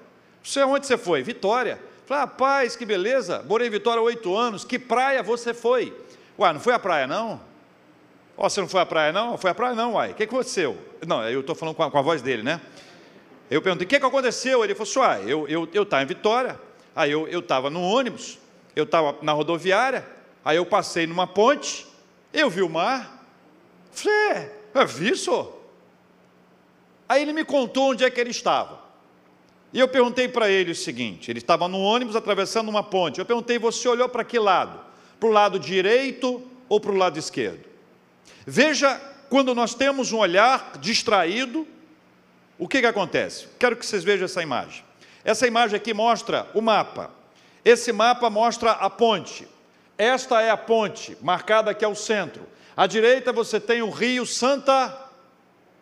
Você 0.43 0.63
onde 0.63 0.85
você 0.85 0.97
foi? 0.97 1.21
Vitória. 1.21 1.79
Falei, 2.05 2.25
rapaz, 2.25 2.75
que 2.75 2.85
beleza. 2.85 3.43
Morei 3.47 3.67
em 3.67 3.71
Vitória 3.71 4.01
oito 4.01 4.35
anos. 4.35 4.65
Que 4.65 4.77
praia 4.77 5.23
você 5.23 5.53
foi? 5.53 5.95
Ué, 6.37 6.51
não 6.51 6.59
foi 6.59 6.73
à 6.73 6.79
praia 6.79 7.07
não? 7.07 7.39
Ó, 8.35 8.49
você 8.49 8.59
não 8.59 8.67
foi 8.67 8.81
à 8.81 8.85
praia 8.85 9.13
não? 9.13 9.37
Foi 9.37 9.51
à 9.51 9.55
praia 9.55 9.75
não, 9.75 9.93
uai. 9.93 10.11
O 10.11 10.15
que 10.15 10.23
aconteceu? 10.23 10.77
Não, 11.07 11.23
eu 11.29 11.41
estou 11.41 11.55
falando 11.55 11.75
com 11.75 11.83
a, 11.83 11.91
com 11.91 11.97
a, 11.97 12.01
voz 12.01 12.21
dele, 12.21 12.41
né? 12.43 12.59
Eu 13.51 13.61
perguntei, 13.61 13.85
o 13.85 13.89
que, 13.89 13.99
que 13.99 14.05
aconteceu? 14.05 14.63
Ele 14.63 14.73
falou 14.73 14.89
assim, 14.89 14.99
uai, 14.99 15.23
eu 15.27 15.43
estava 15.43 15.51
eu, 15.51 15.69
eu 15.73 16.01
em 16.01 16.05
Vitória, 16.05 16.57
aí 16.95 17.11
eu 17.11 17.39
estava 17.39 17.69
no 17.69 17.81
ônibus, 17.81 18.39
eu 18.73 18.85
estava 18.85 19.17
na 19.21 19.33
rodoviária, 19.33 20.07
aí 20.43 20.55
eu 20.55 20.65
passei 20.65 21.05
numa 21.05 21.27
ponte, 21.27 21.85
eu 22.31 22.49
vi 22.49 22.61
o 22.61 22.69
mar, 22.69 23.27
falei, 23.91 24.15
é, 24.73 24.85
vi 24.85 25.09
isso? 25.09 25.51
Aí 27.09 27.21
ele 27.21 27.33
me 27.33 27.43
contou 27.43 27.91
onde 27.91 28.05
é 28.05 28.09
que 28.09 28.21
ele 28.21 28.29
estava. 28.29 28.79
E 29.73 29.79
eu 29.81 29.87
perguntei 29.89 30.29
para 30.29 30.49
ele 30.49 30.71
o 30.71 30.75
seguinte: 30.75 31.29
ele 31.29 31.39
estava 31.39 31.67
no 31.67 31.79
ônibus 31.79 32.15
atravessando 32.15 32.69
uma 32.69 32.83
ponte. 32.83 33.19
Eu 33.19 33.25
perguntei, 33.25 33.59
você 33.59 33.85
olhou 33.87 34.07
para 34.07 34.23
que 34.23 34.39
lado? 34.39 34.79
Para 35.19 35.27
o 35.27 35.31
lado 35.31 35.59
direito 35.59 36.41
ou 36.69 36.79
para 36.79 36.91
o 36.91 36.95
lado 36.95 37.19
esquerdo? 37.19 37.65
Veja, 38.45 38.95
quando 39.29 39.53
nós 39.53 39.75
temos 39.75 40.13
um 40.13 40.19
olhar 40.19 40.77
distraído, 40.79 41.67
o 42.61 42.67
que, 42.67 42.79
que 42.79 42.85
acontece? 42.85 43.47
Quero 43.57 43.75
que 43.75 43.83
vocês 43.83 44.03
vejam 44.03 44.25
essa 44.25 44.39
imagem. 44.39 44.83
Essa 45.25 45.47
imagem 45.47 45.75
aqui 45.75 45.95
mostra 45.95 46.47
o 46.53 46.61
mapa. 46.61 47.09
Esse 47.65 47.91
mapa 47.91 48.29
mostra 48.29 48.73
a 48.73 48.87
ponte. 48.87 49.47
Esta 49.97 50.43
é 50.43 50.51
a 50.51 50.57
ponte, 50.57 51.17
marcada 51.23 51.71
aqui 51.71 51.83
ao 51.83 51.95
centro. 51.95 52.45
À 52.77 52.85
direita 52.85 53.33
você 53.33 53.59
tem 53.59 53.81
o 53.81 53.89
rio 53.89 54.27
Santa 54.27 54.95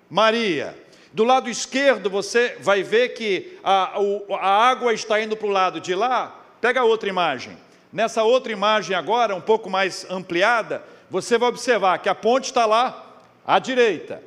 Maria. 0.09 0.73
Do 1.11 1.25
lado 1.25 1.49
esquerdo 1.49 2.09
você 2.09 2.55
vai 2.61 2.81
ver 2.81 3.09
que 3.09 3.59
a, 3.61 3.99
a 4.39 4.69
água 4.69 4.93
está 4.93 5.19
indo 5.19 5.35
para 5.35 5.47
o 5.47 5.51
lado 5.51 5.81
de 5.81 5.93
lá. 5.93 6.33
Pega 6.61 6.85
outra 6.85 7.09
imagem. 7.09 7.57
Nessa 7.91 8.23
outra 8.23 8.53
imagem 8.53 8.95
agora, 8.95 9.35
um 9.35 9.41
pouco 9.41 9.69
mais 9.69 10.09
ampliada, 10.09 10.81
você 11.09 11.37
vai 11.37 11.49
observar 11.49 11.97
que 11.97 12.07
a 12.07 12.15
ponte 12.15 12.45
está 12.45 12.65
lá 12.65 13.17
à 13.45 13.59
direita. 13.59 14.23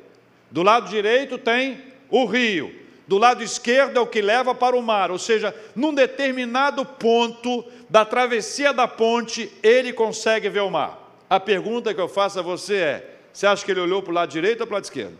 Do 0.51 0.61
lado 0.61 0.87
direito 0.87 1.39
tem 1.39 1.92
o 2.13 2.25
rio 2.25 2.71
do 3.07 3.17
lado 3.17 3.41
esquerdo 3.41 3.97
é 3.97 3.99
o 3.99 4.05
que 4.05 4.21
leva 4.21 4.53
para 4.53 4.77
o 4.77 4.83
mar, 4.83 5.09
ou 5.09 5.17
seja, 5.17 5.53
num 5.75 5.91
determinado 5.91 6.85
ponto 6.85 7.65
da 7.89 8.05
travessia 8.05 8.71
da 8.71 8.87
ponte, 8.87 9.51
ele 9.63 9.91
consegue 9.91 10.47
ver 10.47 10.59
o 10.59 10.69
mar. 10.69 11.17
A 11.27 11.39
pergunta 11.39 11.91
que 11.91 11.99
eu 11.99 12.07
faço 12.07 12.37
a 12.37 12.43
você 12.43 12.75
é: 12.75 13.17
você 13.33 13.47
acha 13.47 13.65
que 13.65 13.71
ele 13.71 13.79
olhou 13.79 14.03
para 14.03 14.11
o 14.11 14.13
lado 14.13 14.29
direito 14.29 14.61
ou 14.61 14.67
para 14.67 14.73
o 14.73 14.75
lado 14.75 14.83
esquerdo? 14.83 15.17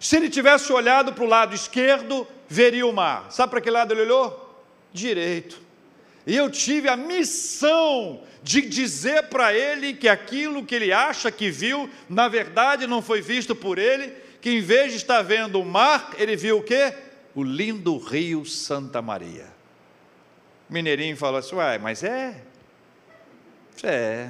Se 0.00 0.16
ele 0.16 0.28
tivesse 0.28 0.72
olhado 0.72 1.12
para 1.12 1.24
o 1.24 1.28
lado 1.28 1.54
esquerdo, 1.54 2.26
veria 2.48 2.86
o 2.88 2.92
mar. 2.92 3.30
Sabe 3.30 3.52
para 3.52 3.60
que 3.60 3.70
lado 3.70 3.94
ele 3.94 4.02
olhou? 4.02 4.64
Direito. 4.92 5.67
E 6.28 6.36
eu 6.36 6.50
tive 6.50 6.90
a 6.90 6.96
missão 6.96 8.20
de 8.42 8.60
dizer 8.60 9.24
para 9.24 9.54
ele 9.54 9.94
que 9.94 10.06
aquilo 10.06 10.62
que 10.62 10.74
ele 10.74 10.92
acha 10.92 11.32
que 11.32 11.50
viu, 11.50 11.88
na 12.06 12.28
verdade 12.28 12.86
não 12.86 13.00
foi 13.00 13.22
visto 13.22 13.56
por 13.56 13.78
ele, 13.78 14.14
que 14.38 14.50
em 14.50 14.60
vez 14.60 14.90
de 14.90 14.98
estar 14.98 15.22
vendo 15.22 15.58
o 15.58 15.64
mar, 15.64 16.10
ele 16.18 16.36
viu 16.36 16.58
o 16.58 16.62
quê? 16.62 16.92
O 17.34 17.42
lindo 17.42 17.96
rio 17.96 18.44
Santa 18.44 19.00
Maria. 19.00 19.46
Mineirinho 20.68 21.16
falou 21.16 21.38
assim: 21.38 21.56
Uai, 21.56 21.78
mas 21.78 22.04
é. 22.04 22.42
É. 23.82 24.28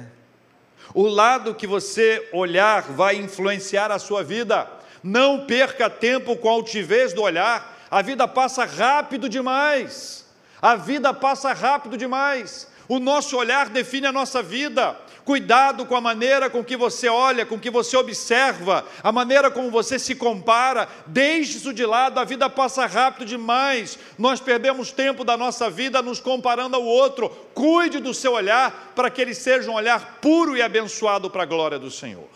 O 0.93 1.05
lado 1.05 1.53
que 1.53 1.67
você 1.67 2.29
olhar 2.31 2.83
vai 2.93 3.17
influenciar 3.17 3.91
a 3.91 3.99
sua 3.99 4.23
vida. 4.23 4.71
Não 5.03 5.45
perca 5.45 5.89
tempo 5.89 6.37
com 6.37 6.47
a 6.47 6.53
altivez 6.53 7.11
do 7.11 7.23
olhar. 7.23 7.77
A 7.91 8.01
vida 8.01 8.25
passa 8.25 8.63
rápido 8.63 9.27
demais. 9.27 10.28
A 10.61 10.75
vida 10.75 11.13
passa 11.13 11.53
rápido 11.53 11.97
demais. 11.97 12.67
O 12.87 12.99
nosso 12.99 13.37
olhar 13.37 13.69
define 13.69 14.07
a 14.07 14.11
nossa 14.11 14.41
vida. 14.41 14.99
Cuidado 15.23 15.85
com 15.85 15.95
a 15.95 16.01
maneira 16.01 16.49
com 16.49 16.63
que 16.63 16.75
você 16.75 17.07
olha, 17.07 17.45
com 17.45 17.59
que 17.59 17.69
você 17.69 17.95
observa, 17.95 18.83
a 19.03 19.11
maneira 19.11 19.51
como 19.51 19.69
você 19.69 19.99
se 19.99 20.15
compara. 20.15 20.89
Deixe 21.05 21.57
isso 21.57 21.71
de 21.71 21.85
lado, 21.85 22.19
a 22.19 22.23
vida 22.23 22.49
passa 22.49 22.87
rápido 22.87 23.27
demais. 23.27 23.99
Nós 24.17 24.39
perdemos 24.39 24.91
tempo 24.91 25.23
da 25.23 25.37
nossa 25.37 25.69
vida 25.69 26.01
nos 26.01 26.19
comparando 26.19 26.75
ao 26.75 26.83
outro. 26.83 27.29
Cuide 27.53 27.99
do 27.99 28.11
seu 28.11 28.33
olhar 28.33 28.91
para 28.95 29.11
que 29.11 29.21
ele 29.21 29.35
seja 29.35 29.69
um 29.69 29.75
olhar 29.75 30.17
puro 30.19 30.57
e 30.57 30.61
abençoado 30.63 31.29
para 31.29 31.43
a 31.43 31.45
glória 31.45 31.77
do 31.77 31.91
Senhor. 31.91 32.27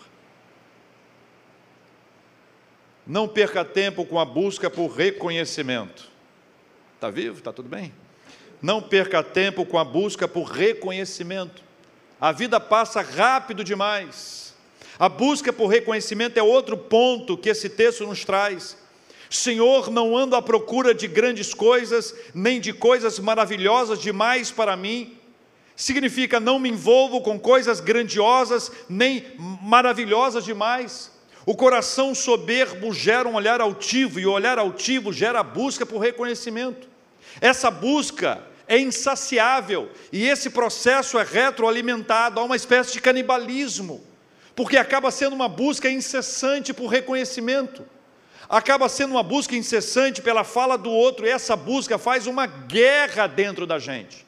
Não 3.04 3.26
perca 3.26 3.64
tempo 3.64 4.06
com 4.06 4.20
a 4.20 4.24
busca 4.24 4.70
por 4.70 4.86
reconhecimento. 4.86 6.08
Está 6.94 7.10
vivo? 7.10 7.38
Está 7.38 7.52
tudo 7.52 7.68
bem? 7.68 7.92
Não 8.64 8.80
perca 8.80 9.22
tempo 9.22 9.66
com 9.66 9.76
a 9.78 9.84
busca 9.84 10.26
por 10.26 10.44
reconhecimento. 10.44 11.62
A 12.18 12.32
vida 12.32 12.58
passa 12.58 13.02
rápido 13.02 13.62
demais. 13.62 14.54
A 14.98 15.06
busca 15.06 15.52
por 15.52 15.66
reconhecimento 15.66 16.38
é 16.38 16.42
outro 16.42 16.74
ponto 16.74 17.36
que 17.36 17.50
esse 17.50 17.68
texto 17.68 18.06
nos 18.06 18.24
traz. 18.24 18.74
Senhor, 19.28 19.90
não 19.90 20.16
ando 20.16 20.34
à 20.34 20.40
procura 20.40 20.94
de 20.94 21.06
grandes 21.06 21.52
coisas, 21.52 22.14
nem 22.34 22.58
de 22.58 22.72
coisas 22.72 23.18
maravilhosas 23.18 24.00
demais 24.00 24.50
para 24.50 24.74
mim. 24.78 25.14
Significa 25.76 26.40
não 26.40 26.58
me 26.58 26.70
envolvo 26.70 27.20
com 27.20 27.38
coisas 27.38 27.80
grandiosas, 27.80 28.72
nem 28.88 29.26
maravilhosas 29.60 30.42
demais. 30.42 31.12
O 31.44 31.54
coração 31.54 32.14
soberbo 32.14 32.94
gera 32.94 33.28
um 33.28 33.34
olhar 33.34 33.60
altivo, 33.60 34.18
e 34.18 34.24
o 34.24 34.32
olhar 34.32 34.58
altivo 34.58 35.12
gera 35.12 35.40
a 35.40 35.42
busca 35.42 35.84
por 35.84 35.98
reconhecimento. 35.98 36.88
Essa 37.42 37.70
busca 37.70 38.53
é 38.66 38.78
insaciável 38.78 39.90
e 40.12 40.26
esse 40.26 40.50
processo 40.50 41.18
é 41.18 41.22
retroalimentado, 41.22 42.40
há 42.40 42.44
uma 42.44 42.56
espécie 42.56 42.92
de 42.92 43.00
canibalismo, 43.00 44.02
porque 44.54 44.76
acaba 44.76 45.10
sendo 45.10 45.34
uma 45.34 45.48
busca 45.48 45.90
incessante 45.90 46.72
por 46.72 46.86
reconhecimento, 46.86 47.84
acaba 48.48 48.88
sendo 48.88 49.12
uma 49.12 49.22
busca 49.22 49.54
incessante 49.56 50.22
pela 50.22 50.44
fala 50.44 50.78
do 50.78 50.90
outro, 50.90 51.26
e 51.26 51.30
essa 51.30 51.56
busca 51.56 51.98
faz 51.98 52.26
uma 52.26 52.46
guerra 52.46 53.26
dentro 53.26 53.66
da 53.66 53.78
gente. 53.78 54.24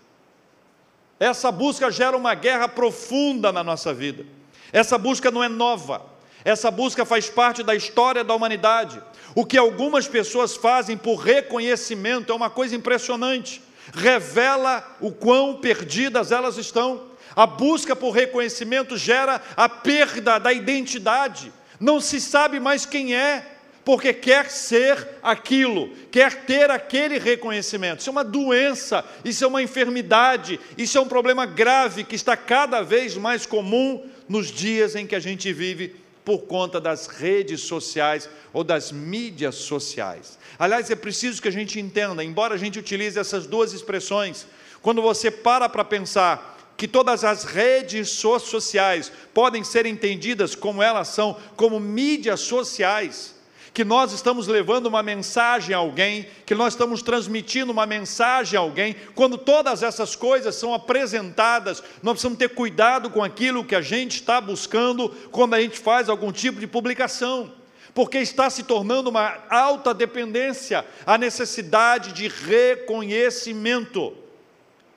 Essa 1.18 1.51
busca 1.51 1.90
gera 1.90 2.16
uma 2.16 2.35
guerra 2.35 2.68
profunda 2.68 3.51
na 3.51 3.64
nossa 3.64 3.94
vida. 3.94 4.27
Essa 4.70 4.99
busca 4.99 5.31
não 5.31 5.42
é 5.42 5.49
nova, 5.49 6.05
essa 6.44 6.70
busca 6.70 7.05
faz 7.05 7.31
parte 7.31 7.62
da 7.62 7.75
história 7.75 8.22
da 8.22 8.35
humanidade. 8.35 9.03
O 9.35 9.44
que 9.44 9.57
algumas 9.57 10.07
pessoas 10.07 10.55
fazem 10.55 10.96
por 10.96 11.16
reconhecimento 11.16 12.33
é 12.33 12.35
uma 12.35 12.51
coisa 12.51 12.77
impressionante 12.77 13.62
revela 13.94 14.96
o 15.01 15.11
quão 15.11 15.57
perdidas 15.57 16.33
elas 16.33 16.57
estão. 16.57 17.05
A 17.35 17.46
busca 17.46 17.94
por 17.94 18.12
reconhecimento 18.12 18.96
gera 18.96 19.42
a 19.57 19.68
perda 19.68 20.38
da 20.38 20.53
identidade. 20.53 21.53
Não 21.79 22.01
se 22.01 22.20
sabe 22.20 22.59
mais 22.59 22.87
quem 22.87 23.14
é, 23.14 23.46
porque 23.85 24.12
quer 24.12 24.51
ser 24.51 25.07
aquilo, 25.22 25.90
quer 26.11 26.44
ter 26.44 26.70
aquele 26.70 27.18
reconhecimento. 27.18 28.01
Isso 28.01 28.11
é 28.11 28.12
uma 28.12 28.25
doença, 28.25 29.05
isso 29.25 29.44
é 29.44 29.46
uma 29.46 29.62
enfermidade, 29.62 30.59
isso 30.77 30.99
é 30.99 31.01
um 31.01 31.07
problema 31.07 31.46
grave 31.46 32.03
que 32.03 32.16
está 32.16 32.37
cada 32.37 32.83
vez 32.83 33.16
mais 33.16 33.46
comum 33.46 34.05
nos 34.29 34.51
dias 34.51 34.96
em 34.96 35.07
que 35.07 35.14
a 35.14 35.20
gente 35.20 35.53
vive 35.53 35.94
por 36.26 36.40
conta 36.40 36.80
das 36.80 37.06
redes 37.06 37.60
sociais 37.60 38.28
ou 38.52 38.64
das 38.64 38.90
mídias 38.90 39.54
sociais. 39.54 40.36
Aliás, 40.58 40.90
é 40.90 40.96
preciso 40.96 41.40
que 41.40 41.46
a 41.46 41.52
gente 41.52 41.78
entenda, 41.78 42.24
embora 42.24 42.56
a 42.56 42.58
gente 42.58 42.80
utilize 42.80 43.16
essas 43.16 43.46
duas 43.46 43.72
expressões, 43.72 44.44
quando 44.82 45.00
você 45.00 45.30
para 45.30 45.68
para 45.68 45.84
pensar 45.84 46.74
que 46.76 46.88
todas 46.88 47.22
as 47.22 47.44
redes 47.44 48.10
sociais 48.10 49.12
podem 49.32 49.62
ser 49.62 49.86
entendidas 49.86 50.56
como 50.56 50.82
elas 50.82 51.06
são, 51.08 51.36
como 51.54 51.78
mídias 51.78 52.40
sociais, 52.40 53.36
que 53.76 53.84
nós 53.84 54.10
estamos 54.10 54.46
levando 54.46 54.86
uma 54.86 55.02
mensagem 55.02 55.74
a 55.74 55.78
alguém, 55.78 56.26
que 56.46 56.54
nós 56.54 56.72
estamos 56.72 57.02
transmitindo 57.02 57.70
uma 57.70 57.84
mensagem 57.84 58.56
a 58.56 58.60
alguém. 58.62 58.96
Quando 59.14 59.36
todas 59.36 59.82
essas 59.82 60.16
coisas 60.16 60.54
são 60.54 60.72
apresentadas, 60.72 61.82
nós 62.02 62.14
precisamos 62.14 62.38
ter 62.38 62.48
cuidado 62.54 63.10
com 63.10 63.22
aquilo 63.22 63.62
que 63.66 63.74
a 63.74 63.82
gente 63.82 64.14
está 64.14 64.40
buscando 64.40 65.10
quando 65.30 65.52
a 65.52 65.60
gente 65.60 65.78
faz 65.78 66.08
algum 66.08 66.32
tipo 66.32 66.58
de 66.58 66.66
publicação 66.66 67.52
porque 67.92 68.16
está 68.16 68.48
se 68.48 68.62
tornando 68.62 69.10
uma 69.10 69.44
alta 69.50 69.92
dependência, 69.92 70.82
a 71.04 71.18
necessidade 71.18 72.12
de 72.14 72.28
reconhecimento. 72.28 74.14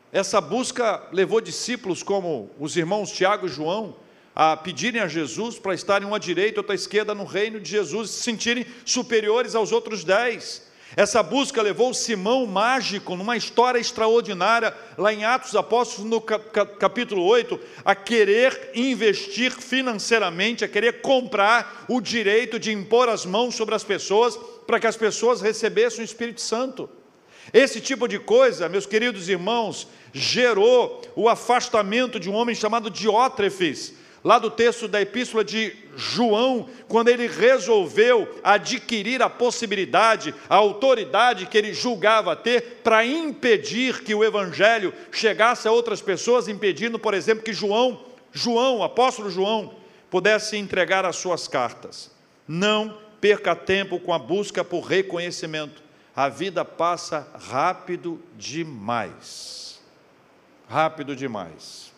Essa 0.09 0.39
busca 0.39 1.03
levou 1.11 1.41
discípulos 1.41 2.01
como 2.01 2.49
os 2.57 2.77
irmãos 2.77 3.11
Tiago 3.11 3.45
e 3.45 3.49
João 3.49 3.95
a 4.35 4.55
pedirem 4.55 5.01
a 5.01 5.07
Jesus 5.07 5.59
para 5.59 5.73
estarem 5.73 6.07
uma 6.07 6.17
à 6.17 6.19
direita, 6.19 6.59
outra 6.59 6.73
à 6.73 6.75
esquerda 6.75 7.13
no 7.15 7.25
reino 7.25 7.59
de 7.59 7.69
Jesus, 7.69 8.11
se 8.11 8.23
sentirem 8.23 8.65
superiores 8.85 9.55
aos 9.55 9.71
outros 9.71 10.03
dez. 10.03 10.67
Essa 10.95 11.21
busca 11.21 11.61
levou 11.61 11.93
Simão 11.93 12.47
mágico, 12.47 13.15
numa 13.15 13.37
história 13.37 13.79
extraordinária, 13.79 14.75
lá 14.97 15.13
em 15.13 15.23
Atos 15.23 15.55
Apóstolos, 15.55 16.09
no 16.09 16.19
capítulo 16.19 17.23
8, 17.25 17.59
a 17.85 17.93
querer 17.93 18.71
investir 18.73 19.51
financeiramente, 19.51 20.65
a 20.65 20.67
querer 20.67 21.01
comprar 21.01 21.85
o 21.87 22.01
direito 22.01 22.57
de 22.57 22.71
impor 22.71 23.07
as 23.07 23.23
mãos 23.23 23.55
sobre 23.55 23.75
as 23.75 23.83
pessoas, 23.83 24.37
para 24.65 24.79
que 24.79 24.87
as 24.87 24.97
pessoas 24.97 25.41
recebessem 25.41 26.01
o 26.01 26.03
Espírito 26.03 26.41
Santo. 26.41 26.89
Esse 27.53 27.79
tipo 27.79 28.07
de 28.07 28.17
coisa, 28.19 28.67
meus 28.67 28.85
queridos 28.85 29.29
irmãos, 29.29 29.87
gerou 30.11 31.01
o 31.15 31.29
afastamento 31.29 32.19
de 32.19 32.29
um 32.29 32.33
homem 32.33 32.55
chamado 32.55 32.89
Diótrefes, 32.89 33.93
lá 34.23 34.37
do 34.37 34.49
texto 34.49 34.87
da 34.87 35.01
epístola 35.01 35.43
de 35.43 35.75
João, 35.95 36.69
quando 36.87 37.09
ele 37.09 37.27
resolveu 37.27 38.39
adquirir 38.43 39.21
a 39.21 39.29
possibilidade, 39.29 40.33
a 40.49 40.55
autoridade 40.55 41.45
que 41.45 41.57
ele 41.57 41.73
julgava 41.73 42.35
ter 42.35 42.81
para 42.83 43.05
impedir 43.05 44.03
que 44.03 44.15
o 44.15 44.23
evangelho 44.23 44.93
chegasse 45.11 45.67
a 45.67 45.71
outras 45.71 46.01
pessoas, 46.01 46.47
impedindo, 46.47 46.97
por 46.97 47.13
exemplo, 47.13 47.43
que 47.43 47.53
João, 47.53 48.05
João, 48.31 48.83
apóstolo 48.83 49.29
João, 49.29 49.73
pudesse 50.09 50.57
entregar 50.57 51.05
as 51.05 51.15
suas 51.15 51.47
cartas. 51.47 52.11
Não 52.47 52.97
perca 53.21 53.55
tempo 53.55 53.99
com 53.99 54.13
a 54.13 54.19
busca 54.19 54.63
por 54.63 54.81
reconhecimento. 54.81 55.83
A 56.15 56.29
vida 56.29 56.65
passa 56.65 57.27
rápido 57.35 58.21
demais. 58.37 59.79
Rápido 60.67 61.15
demais 61.15 61.88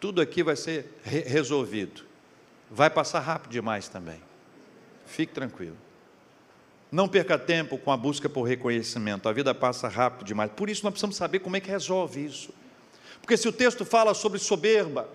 tudo 0.00 0.20
aqui 0.20 0.42
vai 0.42 0.56
ser 0.56 0.98
re 1.02 1.20
resolvido. 1.20 2.02
Vai 2.70 2.90
passar 2.90 3.20
rápido 3.20 3.52
demais 3.52 3.88
também. 3.88 4.20
Fique 5.06 5.32
tranquilo. 5.32 5.76
Não 6.90 7.08
perca 7.08 7.38
tempo 7.38 7.78
com 7.78 7.90
a 7.90 7.96
busca 7.96 8.28
por 8.28 8.42
reconhecimento. 8.42 9.28
A 9.28 9.32
vida 9.32 9.54
passa 9.54 9.88
rápido 9.88 10.26
demais. 10.26 10.50
Por 10.52 10.68
isso 10.68 10.84
nós 10.84 10.92
precisamos 10.92 11.16
saber 11.16 11.40
como 11.40 11.56
é 11.56 11.60
que 11.60 11.70
resolve 11.70 12.24
isso. 12.24 12.52
Porque 13.20 13.36
se 13.36 13.48
o 13.48 13.52
texto 13.52 13.84
fala 13.84 14.14
sobre 14.14 14.38
soberba, 14.38 15.08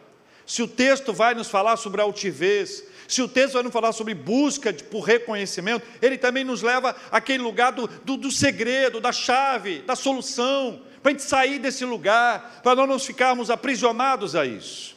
se 0.45 0.61
o 0.61 0.67
texto 0.67 1.13
vai 1.13 1.33
nos 1.33 1.47
falar 1.47 1.77
sobre 1.77 2.01
altivez, 2.01 2.83
se 3.07 3.21
o 3.21 3.27
texto 3.27 3.53
vai 3.53 3.63
nos 3.63 3.71
falar 3.71 3.91
sobre 3.93 4.13
busca 4.13 4.73
de, 4.73 4.83
por 4.83 5.01
reconhecimento, 5.01 5.85
ele 6.01 6.17
também 6.17 6.43
nos 6.43 6.61
leva 6.61 6.95
àquele 7.09 7.43
lugar 7.43 7.71
do, 7.71 7.87
do, 7.87 8.17
do 8.17 8.31
segredo, 8.31 8.99
da 8.99 9.11
chave, 9.11 9.81
da 9.83 9.95
solução 9.95 10.81
para 11.01 11.11
a 11.11 11.13
gente 11.13 11.23
sair 11.23 11.59
desse 11.59 11.83
lugar, 11.83 12.61
para 12.63 12.75
nós 12.75 12.87
não 12.87 12.99
ficarmos 12.99 13.49
aprisionados 13.49 14.35
a 14.35 14.45
isso. 14.45 14.95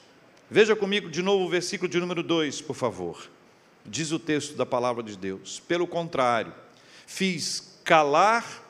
Veja 0.50 0.76
comigo 0.76 1.08
de 1.08 1.22
novo 1.22 1.46
o 1.46 1.48
versículo 1.48 1.88
de 1.88 1.98
número 1.98 2.22
2, 2.22 2.60
por 2.60 2.76
favor. 2.76 3.28
Diz 3.86 4.12
o 4.12 4.18
texto 4.18 4.54
da 4.54 4.66
palavra 4.66 5.02
de 5.02 5.16
Deus: 5.16 5.60
Pelo 5.60 5.86
contrário, 5.86 6.52
fiz 7.06 7.78
calar 7.82 8.62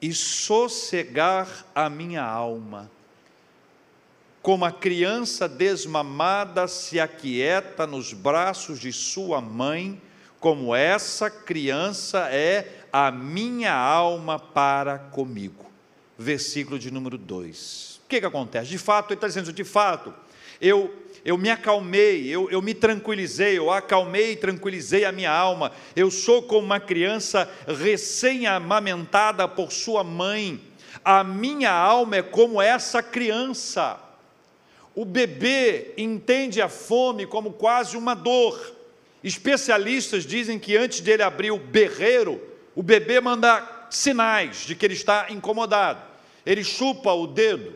e 0.00 0.12
sossegar 0.14 1.66
a 1.74 1.90
minha 1.90 2.24
alma. 2.24 2.90
Como 4.40 4.64
a 4.64 4.72
criança 4.72 5.46
desmamada 5.46 6.66
se 6.66 6.98
aquieta 6.98 7.86
nos 7.86 8.14
braços 8.14 8.80
de 8.80 8.90
sua 8.90 9.38
mãe, 9.38 10.00
como 10.38 10.74
essa 10.74 11.30
criança 11.30 12.28
é 12.30 12.86
a 12.90 13.10
minha 13.10 13.74
alma 13.74 14.38
para 14.38 14.98
comigo 14.98 15.69
versículo 16.20 16.78
de 16.78 16.90
número 16.90 17.16
2. 17.16 18.00
O 18.04 18.08
que, 18.08 18.20
que 18.20 18.26
acontece? 18.26 18.70
De 18.70 18.78
fato, 18.78 19.10
ele 19.10 19.16
está 19.16 19.26
dizendo, 19.26 19.52
de 19.52 19.64
fato, 19.64 20.12
eu, 20.60 20.94
eu 21.24 21.38
me 21.38 21.48
acalmei, 21.48 22.28
eu, 22.28 22.50
eu 22.50 22.60
me 22.60 22.74
tranquilizei, 22.74 23.56
eu 23.56 23.70
acalmei 23.70 24.32
e 24.32 24.36
tranquilizei 24.36 25.04
a 25.04 25.12
minha 25.12 25.32
alma. 25.32 25.72
Eu 25.96 26.10
sou 26.10 26.42
como 26.42 26.66
uma 26.66 26.78
criança 26.78 27.50
recém-amamentada 27.66 29.48
por 29.48 29.72
sua 29.72 30.04
mãe. 30.04 30.60
A 31.04 31.24
minha 31.24 31.72
alma 31.72 32.16
é 32.16 32.22
como 32.22 32.60
essa 32.60 33.02
criança. 33.02 33.98
O 34.94 35.04
bebê 35.04 35.94
entende 35.96 36.60
a 36.60 36.68
fome 36.68 37.26
como 37.26 37.52
quase 37.52 37.96
uma 37.96 38.14
dor. 38.14 38.76
Especialistas 39.22 40.26
dizem 40.26 40.58
que 40.58 40.76
antes 40.76 41.00
de 41.00 41.10
ele 41.10 41.22
abrir 41.22 41.50
o 41.50 41.58
berreiro, 41.58 42.42
o 42.74 42.82
bebê 42.82 43.20
manda 43.20 43.86
sinais 43.88 44.66
de 44.66 44.74
que 44.74 44.84
ele 44.84 44.94
está 44.94 45.26
incomodado 45.30 46.09
ele 46.44 46.64
chupa 46.64 47.12
o 47.12 47.26
dedo, 47.26 47.74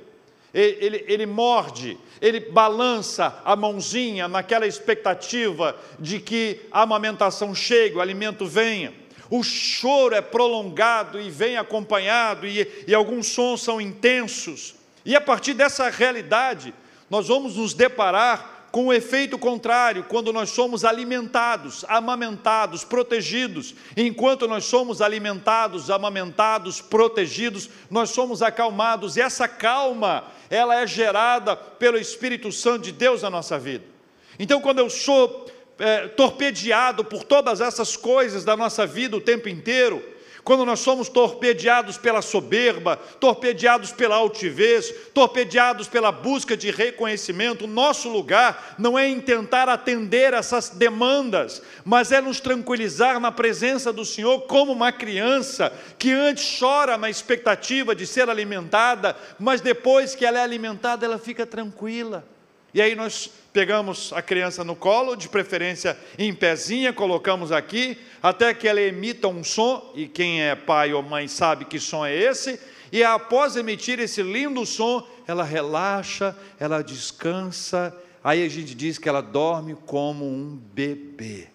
ele, 0.53 0.77
ele, 0.81 1.05
ele, 1.09 1.27
morde, 1.27 1.99
ele 2.21 2.39
balança 2.39 3.41
a 3.45 3.57
mãozinha 3.57 4.29
naquela 4.29 4.67
expectativa 4.67 5.77
de 5.99 6.21
que 6.21 6.61
a 6.71 6.83
amamentação 6.83 7.55
chegue, 7.55 7.97
o 7.97 8.01
alimento 8.01 8.47
venha. 8.47 8.95
O 9.29 9.43
choro 9.43 10.15
é 10.15 10.21
prolongado 10.21 11.21
e 11.21 11.29
vem 11.29 11.57
acompanhado, 11.57 12.47
e, 12.47 12.85
e 12.87 12.95
alguns 12.95 13.29
sons 13.29 13.63
são 13.63 13.81
intensos. 13.81 14.77
E 15.05 15.17
a 15.17 15.21
partir 15.21 15.55
dessa 15.55 15.91
realidade, 15.91 16.73
nós 17.11 17.29
vamos 17.29 17.57
nos 17.57 17.75
deparar 17.75 18.54
com 18.75 18.87
o 18.87 18.93
efeito 18.93 19.39
contrário, 19.39 20.03
quando 20.03 20.33
nós 20.33 20.51
somos 20.51 20.85
alimentados, 20.85 21.85
amamentados, 21.87 22.83
protegidos. 22.83 23.73
Enquanto 23.97 24.49
nós 24.49 24.65
somos 24.65 25.01
alimentados, 25.01 25.91
amamentados, 25.91 26.81
protegidos, 26.81 27.71
nós 27.89 28.11
somos 28.11 28.43
acalmados. 28.43 29.17
E 29.17 29.21
essa 29.21 29.47
calma, 29.47 30.25
ela 30.51 30.81
é 30.81 30.85
gerada 30.89 31.55
pelo 31.55 31.97
Espírito 31.97 32.51
Santo 32.51 32.83
de 32.83 32.91
Deus 32.91 33.23
na 33.23 33.31
nossa 33.31 33.61
vida. 33.61 33.85
Então, 34.41 34.61
quando 34.61 34.81
eu 34.81 34.91
sou 34.91 35.47
é, 35.79 36.09
torpedeado 36.09 37.05
por 37.05 37.23
todas 37.23 37.61
essas 37.61 37.97
coisas 37.97 38.45
da 38.45 38.57
nossa 38.57 38.85
vida 38.85 39.17
o 39.17 39.21
tempo 39.21 39.49
inteiro, 39.49 40.03
quando 40.45 40.67
nós 40.67 40.81
somos 40.81 41.09
torpedeados 41.09 41.97
pela 41.97 42.21
soberba, 42.21 42.97
torpedeados 43.19 43.93
pela 43.93 44.17
altivez, 44.17 44.93
torpedeados 45.15 45.89
pela 45.89 46.13
busca 46.13 46.55
de 46.55 46.71
reconhecimento, 46.71 47.67
nosso 47.67 48.11
lugar 48.11 48.75
não 48.79 48.99
é 48.99 49.09
em 49.09 49.21
tentar 49.21 49.71
atender 49.71 50.35
essas 50.35 50.69
demandas, 50.69 51.63
mas 51.83 52.13
é 52.13 52.21
nos 52.21 52.41
tranquilizar 52.41 53.19
na 53.19 53.33
presença 53.33 53.91
do 53.91 54.05
Senhor 54.05 54.43
como 54.43 54.73
uma 54.73 54.93
criança 54.93 55.73
que 55.99 56.13
antes 56.13 56.59
chora 56.59 56.99
na 56.99 57.09
expectativa 57.09 57.95
de 57.95 58.07
ser 58.07 58.29
alimentada, 58.29 59.17
mas 59.39 59.63
depois 59.63 60.15
que 60.15 60.27
ela 60.27 60.39
é 60.39 60.43
alimentada, 60.43 61.07
ela 61.07 61.19
fica 61.19 61.47
tranquila. 61.47 62.23
E 62.75 62.83
aí 62.83 62.97
nós 62.97 63.31
pegamos 63.53 64.13
a 64.13 64.21
criança 64.21 64.65
no 64.65 64.75
colo, 64.75 65.15
de 65.15 65.29
preferência 65.29 65.97
em 66.19 66.35
pezinha, 66.35 66.93
colocamos 66.93 67.53
aqui, 67.53 67.97
até 68.25 68.55
que 68.55 68.67
ela 68.67 68.81
emita 68.81 69.29
um 69.29 69.45
som, 69.45 69.93
e 69.95 70.09
quem 70.09 70.41
é 70.41 70.55
pai 70.55 70.95
ou 70.95 71.03
mãe 71.03 71.29
sabe 71.29 71.67
que 71.67 71.79
som 71.79 72.07
é 72.07 72.17
esse, 72.17 72.59
e 72.91 73.05
após 73.05 73.55
emitir 73.55 74.01
esse 74.01 74.23
lindo 74.23 74.65
som, 74.65 75.07
ela 75.27 75.45
relaxa, 75.45 76.35
ela 76.59 76.81
descansa, 76.81 77.95
aí 78.25 78.43
a 78.43 78.49
gente 78.49 78.75
diz 78.75 78.97
que 78.97 79.11
ela 79.11 79.21
dorme 79.21 79.77
como 79.85 80.25
um 80.25 80.59
bebê. 80.73 81.49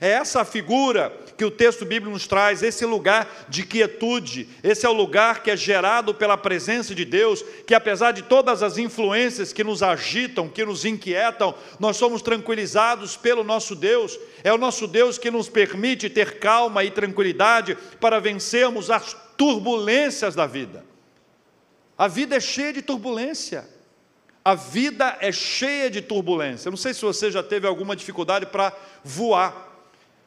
É 0.00 0.10
essa 0.10 0.44
figura 0.44 1.16
que 1.36 1.44
o 1.44 1.50
texto 1.50 1.84
bíblico 1.84 2.12
nos 2.12 2.26
traz, 2.26 2.62
esse 2.62 2.84
lugar 2.84 3.46
de 3.48 3.62
quietude, 3.62 4.48
esse 4.62 4.84
é 4.84 4.88
o 4.88 4.92
lugar 4.92 5.42
que 5.42 5.50
é 5.50 5.56
gerado 5.56 6.14
pela 6.14 6.36
presença 6.36 6.94
de 6.94 7.04
Deus, 7.04 7.44
que 7.66 7.74
apesar 7.74 8.12
de 8.12 8.22
todas 8.22 8.62
as 8.62 8.78
influências 8.78 9.52
que 9.52 9.64
nos 9.64 9.82
agitam, 9.82 10.48
que 10.48 10.64
nos 10.64 10.84
inquietam, 10.84 11.54
nós 11.78 11.96
somos 11.96 12.22
tranquilizados 12.22 13.16
pelo 13.16 13.42
nosso 13.42 13.74
Deus. 13.74 14.18
É 14.44 14.52
o 14.52 14.58
nosso 14.58 14.86
Deus 14.86 15.18
que 15.18 15.30
nos 15.30 15.48
permite 15.48 16.10
ter 16.10 16.38
calma 16.38 16.84
e 16.84 16.90
tranquilidade 16.90 17.76
para 18.00 18.20
vencermos 18.20 18.90
as 18.90 19.16
turbulências 19.36 20.34
da 20.34 20.46
vida. 20.46 20.84
A 21.96 22.08
vida 22.08 22.36
é 22.36 22.40
cheia 22.40 22.72
de 22.72 22.82
turbulência. 22.82 23.66
A 24.44 24.54
vida 24.54 25.16
é 25.20 25.32
cheia 25.32 25.90
de 25.90 26.00
turbulência. 26.00 26.68
Eu 26.68 26.70
não 26.70 26.76
sei 26.76 26.94
se 26.94 27.02
você 27.02 27.30
já 27.30 27.42
teve 27.42 27.66
alguma 27.66 27.96
dificuldade 27.96 28.46
para 28.46 28.72
voar. 29.02 29.65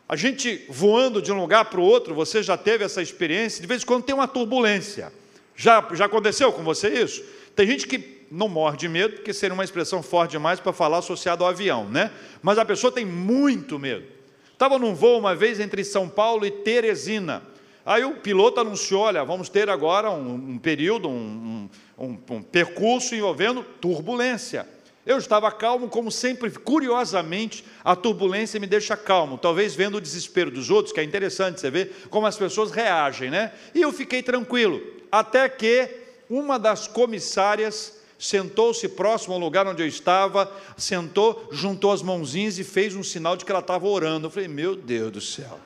A 0.09 0.15
gente 0.15 0.65
voando 0.67 1.21
de 1.21 1.31
um 1.31 1.39
lugar 1.39 1.65
para 1.65 1.79
o 1.79 1.83
outro, 1.83 2.15
você 2.15 2.41
já 2.41 2.57
teve 2.57 2.83
essa 2.83 2.99
experiência, 2.99 3.61
de 3.61 3.67
vez 3.67 3.83
em 3.83 3.85
quando 3.85 4.05
tem 4.05 4.15
uma 4.15 4.27
turbulência. 4.27 5.13
Já, 5.55 5.87
já 5.93 6.05
aconteceu 6.05 6.51
com 6.51 6.63
você 6.63 6.89
isso? 6.89 7.23
Tem 7.55 7.67
gente 7.67 7.87
que 7.87 8.25
não 8.31 8.49
morre 8.49 8.75
de 8.75 8.89
medo, 8.89 9.17
porque 9.17 9.31
seria 9.31 9.53
uma 9.53 9.63
expressão 9.63 10.01
forte 10.01 10.31
demais 10.31 10.59
para 10.59 10.73
falar 10.73 10.97
associado 10.97 11.43
ao 11.43 11.51
avião, 11.51 11.87
né? 11.87 12.11
Mas 12.41 12.57
a 12.57 12.65
pessoa 12.65 12.91
tem 12.91 13.05
muito 13.05 13.77
medo. 13.77 14.03
Estava 14.51 14.79
num 14.79 14.95
voo 14.95 15.19
uma 15.19 15.35
vez 15.35 15.59
entre 15.59 15.83
São 15.83 16.09
Paulo 16.09 16.43
e 16.43 16.49
Teresina. 16.49 17.43
Aí 17.85 18.03
o 18.03 18.15
piloto 18.15 18.59
anunciou: 18.59 19.03
olha, 19.03 19.23
vamos 19.23 19.47
ter 19.47 19.69
agora 19.69 20.09
um, 20.09 20.33
um 20.33 20.57
período, 20.57 21.07
um, 21.07 21.69
um, 21.97 22.17
um 22.31 22.41
percurso 22.41 23.13
envolvendo 23.13 23.63
turbulência. 23.79 24.67
Eu 25.09 25.17
estava 25.17 25.51
calmo, 25.51 25.89
como 25.89 26.11
sempre, 26.11 26.51
curiosamente, 26.51 27.65
a 27.83 27.95
turbulência 27.95 28.59
me 28.59 28.67
deixa 28.67 28.95
calmo, 28.95 29.39
talvez 29.39 29.73
vendo 29.73 29.97
o 29.97 30.01
desespero 30.01 30.51
dos 30.51 30.69
outros, 30.69 30.93
que 30.93 30.99
é 30.99 31.03
interessante 31.03 31.59
você 31.59 31.71
ver 31.71 32.05
como 32.11 32.27
as 32.27 32.37
pessoas 32.37 32.69
reagem, 32.69 33.31
né? 33.31 33.51
E 33.73 33.81
eu 33.81 33.91
fiquei 33.91 34.21
tranquilo, 34.21 34.79
até 35.11 35.49
que 35.49 35.89
uma 36.29 36.59
das 36.59 36.87
comissárias 36.87 37.99
sentou-se 38.19 38.87
próximo 38.87 39.33
ao 39.33 39.39
lugar 39.39 39.65
onde 39.65 39.81
eu 39.81 39.87
estava, 39.87 40.55
sentou, 40.77 41.49
juntou 41.51 41.91
as 41.91 42.03
mãozinhas 42.03 42.59
e 42.59 42.63
fez 42.63 42.95
um 42.95 43.01
sinal 43.01 43.35
de 43.35 43.43
que 43.43 43.51
ela 43.51 43.61
estava 43.61 43.87
orando. 43.87 44.27
Eu 44.27 44.29
falei, 44.29 44.47
meu 44.47 44.75
Deus 44.75 45.11
do 45.11 45.21
céu, 45.21 45.59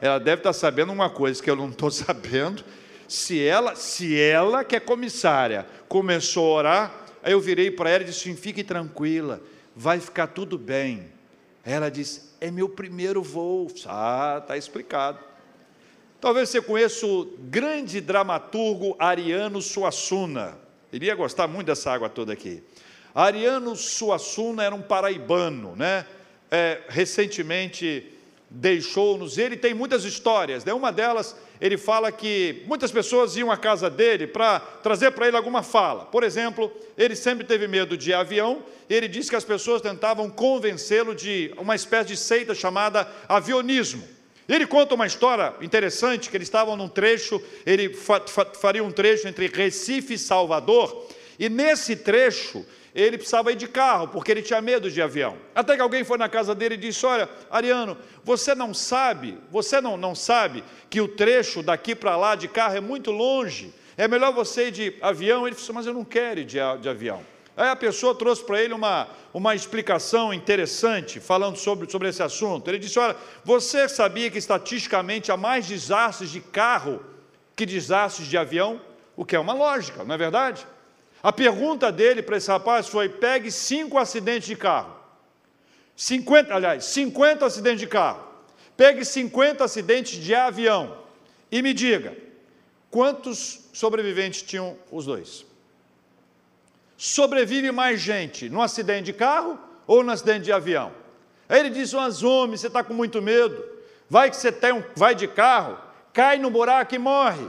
ela 0.00 0.20
deve 0.20 0.38
estar 0.38 0.52
sabendo 0.52 0.92
uma 0.92 1.10
coisa 1.10 1.42
que 1.42 1.50
eu 1.50 1.56
não 1.56 1.70
estou 1.70 1.90
sabendo. 1.90 2.64
Se 3.08 3.42
ela, 3.42 3.74
se 3.74 4.16
ela 4.20 4.62
que 4.62 4.76
é 4.76 4.80
comissária 4.80 5.66
começou 5.88 6.52
a 6.52 6.58
orar, 6.58 7.07
Aí 7.22 7.32
eu 7.32 7.40
virei 7.40 7.70
para 7.70 7.90
ela 7.90 8.02
e 8.02 8.06
disse: 8.06 8.32
fique 8.34 8.62
tranquila, 8.64 9.40
vai 9.74 10.00
ficar 10.00 10.28
tudo 10.28 10.58
bem. 10.58 11.06
Ela 11.64 11.90
disse: 11.90 12.30
é 12.40 12.50
meu 12.50 12.68
primeiro 12.68 13.22
voo. 13.22 13.68
Ah, 13.86 14.38
está 14.40 14.56
explicado. 14.56 15.18
Talvez 16.20 16.48
você 16.48 16.60
conheça 16.60 17.06
o 17.06 17.26
grande 17.38 18.00
dramaturgo 18.00 18.96
Ariano 18.98 19.62
Suassuna. 19.62 20.58
Iria 20.92 21.14
gostar 21.14 21.46
muito 21.46 21.66
dessa 21.66 21.92
água 21.92 22.08
toda 22.08 22.32
aqui. 22.32 22.62
Ariano 23.14 23.76
Suassuna 23.76 24.64
era 24.64 24.74
um 24.74 24.82
paraibano, 24.82 25.76
né? 25.76 26.06
É, 26.50 26.80
recentemente 26.88 28.17
deixou-nos. 28.50 29.38
Ele 29.38 29.56
tem 29.56 29.74
muitas 29.74 30.04
histórias, 30.04 30.64
né? 30.64 30.72
Uma 30.72 30.90
delas 30.90 31.36
ele 31.60 31.76
fala 31.76 32.12
que 32.12 32.62
muitas 32.66 32.92
pessoas 32.92 33.36
iam 33.36 33.50
à 33.50 33.56
casa 33.56 33.90
dele 33.90 34.26
para 34.26 34.60
trazer 34.60 35.10
para 35.10 35.26
ele 35.26 35.36
alguma 35.36 35.62
fala. 35.62 36.04
Por 36.06 36.22
exemplo, 36.22 36.70
ele 36.96 37.16
sempre 37.16 37.44
teve 37.44 37.66
medo 37.66 37.96
de 37.96 38.14
avião, 38.14 38.62
e 38.88 38.94
ele 38.94 39.08
disse 39.08 39.30
que 39.30 39.36
as 39.36 39.44
pessoas 39.44 39.82
tentavam 39.82 40.30
convencê-lo 40.30 41.14
de 41.14 41.52
uma 41.58 41.74
espécie 41.74 42.08
de 42.08 42.16
seita 42.16 42.54
chamada 42.54 43.08
avionismo. 43.28 44.02
Ele 44.48 44.66
conta 44.66 44.94
uma 44.94 45.06
história 45.06 45.52
interessante, 45.60 46.30
que 46.30 46.36
eles 46.36 46.46
estavam 46.46 46.76
num 46.76 46.88
trecho, 46.88 47.42
ele 47.66 47.92
faria 48.60 48.82
um 48.82 48.90
trecho 48.90 49.28
entre 49.28 49.46
Recife 49.48 50.14
e 50.14 50.18
Salvador, 50.18 51.06
e 51.38 51.48
nesse 51.48 51.94
trecho 51.96 52.64
ele 52.94 53.18
precisava 53.18 53.52
ir 53.52 53.56
de 53.56 53.68
carro, 53.68 54.08
porque 54.08 54.30
ele 54.30 54.42
tinha 54.42 54.60
medo 54.60 54.90
de 54.90 55.00
avião. 55.00 55.36
Até 55.54 55.76
que 55.76 55.82
alguém 55.82 56.04
foi 56.04 56.18
na 56.18 56.28
casa 56.28 56.54
dele 56.54 56.74
e 56.74 56.78
disse: 56.78 57.04
Olha, 57.04 57.28
Ariano, 57.50 57.96
você 58.24 58.54
não 58.54 58.72
sabe, 58.72 59.38
você 59.50 59.80
não, 59.80 59.96
não 59.96 60.14
sabe 60.14 60.64
que 60.88 61.00
o 61.00 61.08
trecho 61.08 61.62
daqui 61.62 61.94
para 61.94 62.16
lá 62.16 62.34
de 62.34 62.48
carro 62.48 62.76
é 62.76 62.80
muito 62.80 63.10
longe. 63.10 63.72
É 63.96 64.06
melhor 64.06 64.32
você 64.32 64.68
ir 64.68 64.70
de 64.70 64.94
avião. 65.00 65.46
Ele 65.46 65.56
disse: 65.56 65.72
Mas 65.72 65.86
eu 65.86 65.94
não 65.94 66.04
quero 66.04 66.40
ir 66.40 66.44
de, 66.44 66.58
de 66.80 66.88
avião. 66.88 67.22
Aí 67.56 67.68
a 67.68 67.76
pessoa 67.76 68.14
trouxe 68.14 68.44
para 68.44 68.62
ele 68.62 68.72
uma, 68.72 69.08
uma 69.34 69.52
explicação 69.52 70.32
interessante, 70.32 71.18
falando 71.18 71.56
sobre, 71.56 71.90
sobre 71.90 72.08
esse 72.08 72.22
assunto. 72.22 72.68
Ele 72.68 72.78
disse: 72.78 72.98
Olha, 72.98 73.16
você 73.44 73.88
sabia 73.88 74.30
que 74.30 74.38
estatisticamente 74.38 75.32
há 75.32 75.36
mais 75.36 75.66
desastres 75.66 76.30
de 76.30 76.40
carro 76.40 77.00
que 77.56 77.66
desastres 77.66 78.28
de 78.28 78.38
avião? 78.38 78.80
O 79.16 79.24
que 79.24 79.34
é 79.34 79.40
uma 79.40 79.52
lógica, 79.52 80.04
não 80.04 80.14
é 80.14 80.18
verdade? 80.18 80.64
A 81.22 81.32
pergunta 81.32 81.90
dele 81.90 82.22
para 82.22 82.36
esse 82.36 82.50
rapaz 82.50 82.88
foi: 82.88 83.08
pegue 83.08 83.50
cinco 83.50 83.98
acidentes 83.98 84.48
de 84.48 84.56
carro. 84.56 84.96
50, 85.96 86.54
aliás, 86.54 86.84
50 86.84 87.44
acidentes 87.44 87.80
de 87.80 87.86
carro. 87.86 88.24
Pegue 88.76 89.04
50 89.04 89.64
acidentes 89.64 90.22
de 90.22 90.32
avião 90.34 90.96
e 91.50 91.60
me 91.60 91.74
diga 91.74 92.16
quantos 92.90 93.68
sobreviventes 93.72 94.42
tinham 94.42 94.76
os 94.92 95.06
dois. 95.06 95.44
Sobrevive 96.96 97.72
mais 97.72 98.00
gente 98.00 98.48
no 98.48 98.62
acidente 98.62 99.06
de 99.06 99.12
carro 99.12 99.58
ou 99.86 100.04
no 100.04 100.12
acidente 100.12 100.44
de 100.44 100.52
avião? 100.52 100.92
Aí 101.48 101.58
ele 101.58 101.70
diz: 101.70 101.92
Mas 101.92 102.22
homem, 102.22 102.56
você 102.56 102.68
está 102.68 102.84
com 102.84 102.94
muito 102.94 103.20
medo. 103.20 103.64
Vai 104.08 104.30
que 104.30 104.36
você 104.36 104.52
tem 104.52 104.72
um, 104.72 104.82
vai 104.94 105.14
de 105.14 105.26
carro, 105.26 105.78
cai 106.12 106.38
no 106.38 106.50
buraco 106.50 106.94
e 106.94 106.98
morre. 106.98 107.46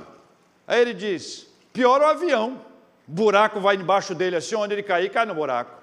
Aí 0.68 0.82
ele 0.82 0.94
diz: 0.96 1.48
Pior 1.72 2.02
o 2.02 2.06
avião 2.06 2.69
buraco 3.10 3.60
vai 3.60 3.76
embaixo 3.76 4.14
dele 4.14 4.36
assim, 4.36 4.56
onde 4.56 4.74
ele 4.74 4.84
cair, 4.84 5.10
cai 5.10 5.26
no 5.26 5.34
buraco. 5.34 5.80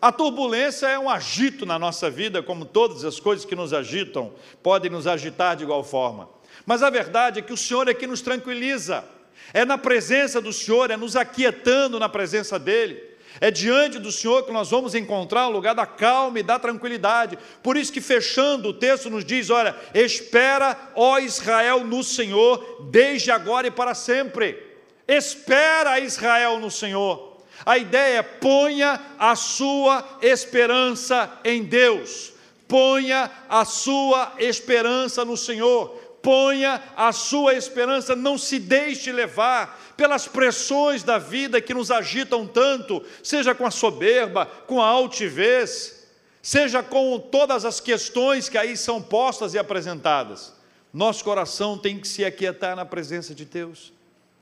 A 0.00 0.10
turbulência 0.10 0.86
é 0.86 0.98
um 0.98 1.10
agito 1.10 1.66
na 1.66 1.78
nossa 1.78 2.08
vida, 2.08 2.42
como 2.42 2.64
todas 2.64 3.04
as 3.04 3.18
coisas 3.18 3.44
que 3.44 3.56
nos 3.56 3.72
agitam 3.72 4.32
podem 4.62 4.90
nos 4.90 5.06
agitar 5.06 5.56
de 5.56 5.64
igual 5.64 5.84
forma. 5.84 6.28
Mas 6.64 6.82
a 6.82 6.88
verdade 6.88 7.40
é 7.40 7.42
que 7.42 7.52
o 7.52 7.56
Senhor 7.56 7.88
é 7.88 7.94
que 7.94 8.06
nos 8.06 8.22
tranquiliza. 8.22 9.04
É 9.52 9.64
na 9.64 9.76
presença 9.76 10.40
do 10.40 10.52
Senhor, 10.52 10.90
é 10.90 10.96
nos 10.96 11.16
aquietando 11.16 11.98
na 11.98 12.08
presença 12.08 12.58
dEle. 12.58 13.02
É 13.40 13.50
diante 13.50 13.98
do 13.98 14.10
Senhor 14.10 14.44
que 14.44 14.52
nós 14.52 14.70
vamos 14.70 14.94
encontrar 14.94 15.48
o 15.48 15.50
lugar 15.50 15.74
da 15.74 15.86
calma 15.86 16.40
e 16.40 16.42
da 16.42 16.58
tranquilidade. 16.58 17.38
Por 17.62 17.76
isso 17.76 17.92
que 17.92 18.00
fechando 18.00 18.68
o 18.68 18.74
texto 18.74 19.10
nos 19.10 19.24
diz, 19.24 19.50
olha, 19.50 19.76
espera, 19.92 20.76
ó 20.94 21.18
Israel, 21.18 21.84
no 21.84 22.02
Senhor, 22.02 22.88
desde 22.90 23.30
agora 23.30 23.66
e 23.66 23.70
para 23.70 23.94
sempre. 23.94 24.67
Espera 25.08 25.98
Israel 25.98 26.60
no 26.60 26.70
Senhor. 26.70 27.38
A 27.64 27.78
ideia 27.78 28.18
é 28.18 28.22
ponha 28.22 29.00
a 29.18 29.34
sua 29.34 30.18
esperança 30.20 31.32
em 31.42 31.64
Deus. 31.64 32.34
Ponha 32.68 33.30
a 33.48 33.64
sua 33.64 34.34
esperança 34.38 35.24
no 35.24 35.34
Senhor. 35.34 35.88
Ponha 36.20 36.82
a 36.94 37.10
sua 37.10 37.54
esperança, 37.54 38.14
não 38.14 38.36
se 38.36 38.58
deixe 38.58 39.10
levar 39.10 39.80
pelas 39.96 40.28
pressões 40.28 41.02
da 41.02 41.16
vida 41.16 41.60
que 41.60 41.72
nos 41.72 41.90
agitam 41.90 42.46
tanto, 42.46 43.02
seja 43.22 43.54
com 43.54 43.64
a 43.64 43.70
soberba, 43.70 44.44
com 44.66 44.82
a 44.82 44.86
altivez, 44.86 46.06
seja 46.42 46.82
com 46.82 47.18
todas 47.18 47.64
as 47.64 47.80
questões 47.80 48.48
que 48.48 48.58
aí 48.58 48.76
são 48.76 49.00
postas 49.00 49.54
e 49.54 49.58
apresentadas. 49.58 50.52
Nosso 50.92 51.24
coração 51.24 51.78
tem 51.78 51.98
que 51.98 52.08
se 52.08 52.24
aquietar 52.24 52.74
na 52.74 52.84
presença 52.84 53.34
de 53.34 53.44
Deus 53.44 53.92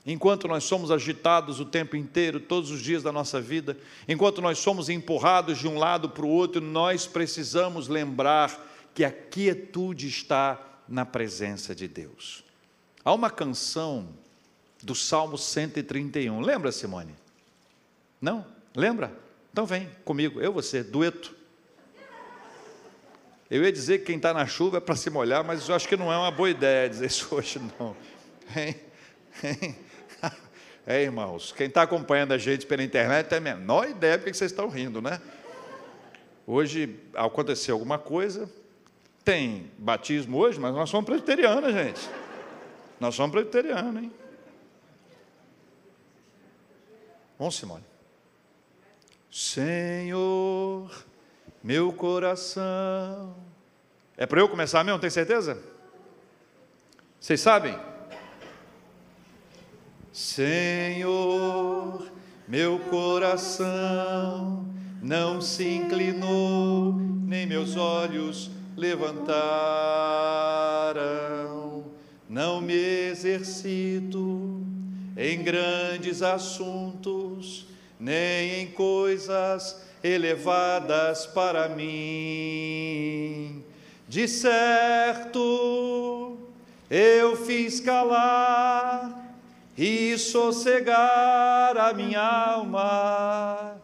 enquanto 0.07 0.47
nós 0.47 0.63
somos 0.63 0.89
agitados 0.89 1.59
o 1.59 1.65
tempo 1.65 1.97
inteiro, 1.97 2.39
todos 2.39 2.71
os 2.71 2.81
dias 2.81 3.03
da 3.03 3.11
nossa 3.11 3.41
vida, 3.41 3.77
enquanto 4.07 4.41
nós 4.41 4.57
somos 4.57 4.87
empurrados 4.87 5.57
de 5.57 5.67
um 5.67 5.77
lado 5.77 6.09
para 6.09 6.25
o 6.25 6.29
outro, 6.29 6.61
nós 6.61 7.05
precisamos 7.05 7.89
lembrar 7.89 8.65
que 8.95 9.03
a 9.03 9.11
quietude 9.11 10.07
está 10.07 10.59
na 10.87 11.05
presença 11.05 11.75
de 11.75 11.89
Deus. 11.89 12.43
Há 13.03 13.13
uma 13.13 13.29
canção 13.29 14.07
do 14.81 14.95
Salmo 14.95 15.37
131, 15.37 16.39
lembra, 16.39 16.71
Simone? 16.71 17.13
Não? 18.21 18.45
Lembra? 18.73 19.13
Então 19.51 19.65
vem 19.65 19.89
comigo, 20.05 20.39
eu 20.39 20.53
você, 20.53 20.83
dueto. 20.83 21.35
Eu 23.49 23.63
ia 23.63 23.71
dizer 23.71 23.99
que 23.99 24.05
quem 24.05 24.17
está 24.17 24.33
na 24.33 24.45
chuva 24.45 24.77
é 24.77 24.79
para 24.79 24.95
se 24.95 25.09
molhar, 25.09 25.43
mas 25.43 25.67
eu 25.67 25.75
acho 25.75 25.87
que 25.87 25.97
não 25.97 26.11
é 26.11 26.17
uma 26.17 26.31
boa 26.31 26.49
ideia 26.49 26.89
dizer 26.89 27.07
isso 27.07 27.27
hoje, 27.35 27.59
não. 27.77 27.95
Hein? 28.55 28.75
Hein? 29.43 29.86
É, 30.89 31.03
irmãos, 31.03 31.51
quem 31.51 31.67
está 31.67 31.81
acompanhando 31.81 32.31
a 32.31 32.37
gente 32.37 32.65
pela 32.65 32.81
internet 32.81 33.27
tem 33.27 33.39
a 33.39 33.41
menor 33.41 33.89
ideia 33.89 34.17
porque 34.17 34.33
vocês 34.33 34.51
estão 34.51 34.69
rindo, 34.69 35.01
né? 35.01 35.21
Hoje 36.47 36.97
aconteceu 37.13 37.75
alguma 37.75 37.99
coisa, 37.99 38.49
tem 39.21 39.69
batismo 39.77 40.37
hoje, 40.37 40.57
mas 40.57 40.73
nós 40.73 40.89
somos 40.89 41.05
presbiterianos, 41.05 41.73
gente. 41.73 41.99
Nós 43.01 43.15
somos 43.15 43.33
presbiterianos, 43.33 44.01
hein? 44.01 44.13
Vamos, 47.37 47.57
Simone. 47.57 47.83
Senhor, 49.29 50.89
meu 51.61 51.91
coração. 51.91 53.35
É 54.15 54.25
para 54.25 54.39
eu 54.39 54.47
começar 54.47 54.85
mesmo, 54.85 55.01
tem 55.01 55.09
certeza? 55.09 55.61
Vocês 57.19 57.41
sabem? 57.41 57.77
Senhor, 60.19 62.11
meu 62.47 62.79
coração 62.89 64.65
não 64.99 65.39
se 65.39 65.63
inclinou, 65.63 66.93
nem 67.23 67.45
meus 67.45 67.75
olhos 67.75 68.49
levantaram. 68.75 69.37
Não 72.27 72.59
me 72.59 72.73
exercito 72.73 74.65
em 75.15 75.43
grandes 75.43 76.23
assuntos, 76.23 77.67
nem 77.99 78.61
em 78.61 78.71
coisas 78.71 79.83
elevadas 80.03 81.27
para 81.27 81.69
mim. 81.69 83.63
De 84.09 84.27
certo, 84.27 85.29
eu 86.89 87.35
fiz 87.35 87.79
calar 87.79 89.26
e 89.77 90.17
sossegar 90.17 91.77
a 91.77 91.93
minha 91.93 92.21
alma, 92.21 93.75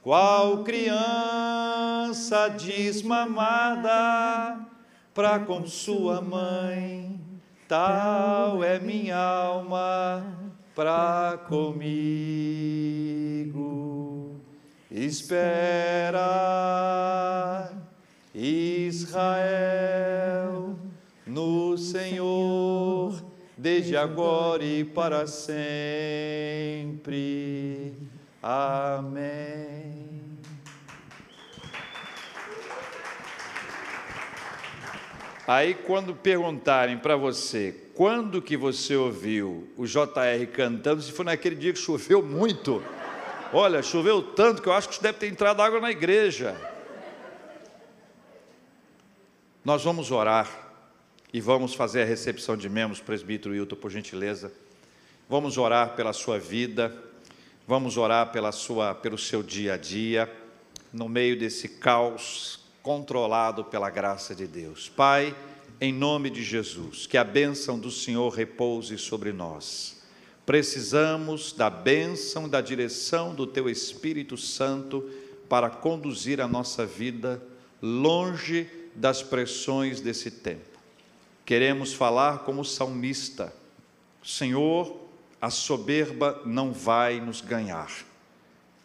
qual 0.00 0.62
criança 0.62 2.48
desmamada, 2.50 3.94
para 5.12 5.40
com 5.40 5.66
sua 5.66 6.20
mãe. 6.20 7.20
Tal 7.66 8.62
é 8.62 8.78
minha 8.78 9.16
alma 9.16 10.24
para 10.74 11.38
comigo. 11.48 12.74
Espera, 14.90 16.22
Israel, 18.32 19.64
no 21.26 21.76
Senhor, 21.76 23.03
desde 23.64 23.96
agora 23.96 24.62
e 24.62 24.84
para 24.84 25.26
sempre. 25.26 25.64
Amém. 28.42 30.04
Aí, 35.46 35.72
quando 35.72 36.14
perguntarem 36.14 36.98
para 36.98 37.16
você 37.16 37.80
quando 37.94 38.42
que 38.42 38.54
você 38.54 38.96
ouviu 38.96 39.72
o 39.78 39.86
JR 39.86 40.46
cantando, 40.52 41.00
se 41.00 41.10
foi 41.12 41.24
naquele 41.24 41.54
dia 41.54 41.72
que 41.72 41.78
choveu 41.78 42.20
muito, 42.22 42.84
olha, 43.50 43.82
choveu 43.82 44.20
tanto 44.20 44.60
que 44.60 44.68
eu 44.68 44.74
acho 44.74 44.90
que 44.90 45.02
deve 45.02 45.16
ter 45.16 45.28
entrado 45.28 45.62
água 45.62 45.80
na 45.80 45.90
igreja. 45.90 46.54
Nós 49.64 49.82
vamos 49.82 50.10
orar 50.10 50.63
e 51.34 51.40
vamos 51.40 51.74
fazer 51.74 52.02
a 52.02 52.04
recepção 52.04 52.56
de 52.56 52.68
membros, 52.68 53.00
presbítero 53.00 53.56
Hilton, 53.56 53.74
por 53.74 53.90
gentileza. 53.90 54.52
Vamos 55.28 55.58
orar 55.58 55.96
pela 55.96 56.12
sua 56.12 56.38
vida, 56.38 56.96
vamos 57.66 57.96
orar 57.96 58.30
pela 58.30 58.52
sua, 58.52 58.94
pelo 58.94 59.18
seu 59.18 59.42
dia 59.42 59.74
a 59.74 59.76
dia, 59.76 60.32
no 60.92 61.08
meio 61.08 61.36
desse 61.36 61.68
caos 61.68 62.60
controlado 62.84 63.64
pela 63.64 63.90
graça 63.90 64.32
de 64.32 64.46
Deus. 64.46 64.88
Pai, 64.88 65.34
em 65.80 65.92
nome 65.92 66.30
de 66.30 66.40
Jesus, 66.40 67.04
que 67.04 67.18
a 67.18 67.24
bênção 67.24 67.80
do 67.80 67.90
Senhor 67.90 68.28
repouse 68.28 68.96
sobre 68.96 69.32
nós. 69.32 70.04
Precisamos 70.46 71.52
da 71.52 71.68
bênção, 71.68 72.48
da 72.48 72.60
direção 72.60 73.34
do 73.34 73.44
Teu 73.44 73.68
Espírito 73.68 74.36
Santo 74.36 75.10
para 75.48 75.68
conduzir 75.68 76.40
a 76.40 76.46
nossa 76.46 76.86
vida 76.86 77.42
longe 77.82 78.70
das 78.94 79.20
pressões 79.20 80.00
desse 80.00 80.30
tempo. 80.30 80.73
Queremos 81.44 81.92
falar 81.92 82.40
como 82.40 82.64
salmista: 82.64 83.54
Senhor, 84.22 84.96
a 85.40 85.50
soberba 85.50 86.40
não 86.44 86.72
vai 86.72 87.20
nos 87.20 87.40
ganhar, 87.40 87.90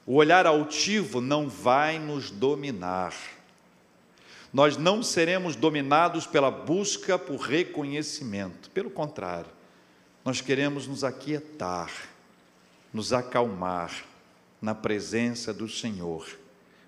o 0.06 0.16
olhar 0.16 0.46
altivo 0.46 1.22
não 1.22 1.48
vai 1.48 2.00
nos 2.00 2.30
dominar 2.32 3.14
nós 4.52 4.78
não 4.78 5.04
seremos 5.04 5.56
dominados 5.56 6.26
pela 6.26 6.50
busca 6.50 7.20
por 7.20 7.38
reconhecimento. 7.38 8.70
Pelo 8.72 8.90
contrário, 8.90 9.50
nós 10.26 10.42
queremos 10.42 10.88
nos 10.88 11.04
aquietar, 11.04 11.92
nos 12.92 13.14
acalmar 13.14 14.04
na 14.60 14.74
presença 14.74 15.54
do 15.54 15.70
Senhor. 15.70 16.28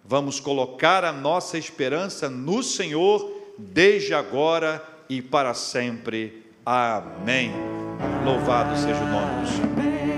Vamos 0.04 0.40
colocar 0.40 1.06
a 1.06 1.12
nossa 1.12 1.58
esperança 1.58 2.30
no 2.30 2.64
Senhor 2.64 3.32
desde 3.58 4.14
agora 4.14 4.84
e 5.12 5.22
para 5.22 5.54
sempre. 5.54 6.46
Amém. 6.66 7.52
Louvado 8.24 8.78
seja 8.78 9.04
o 9.04 9.08
nome 9.08 9.42
do 9.42 9.48
Senhor. 9.48 10.11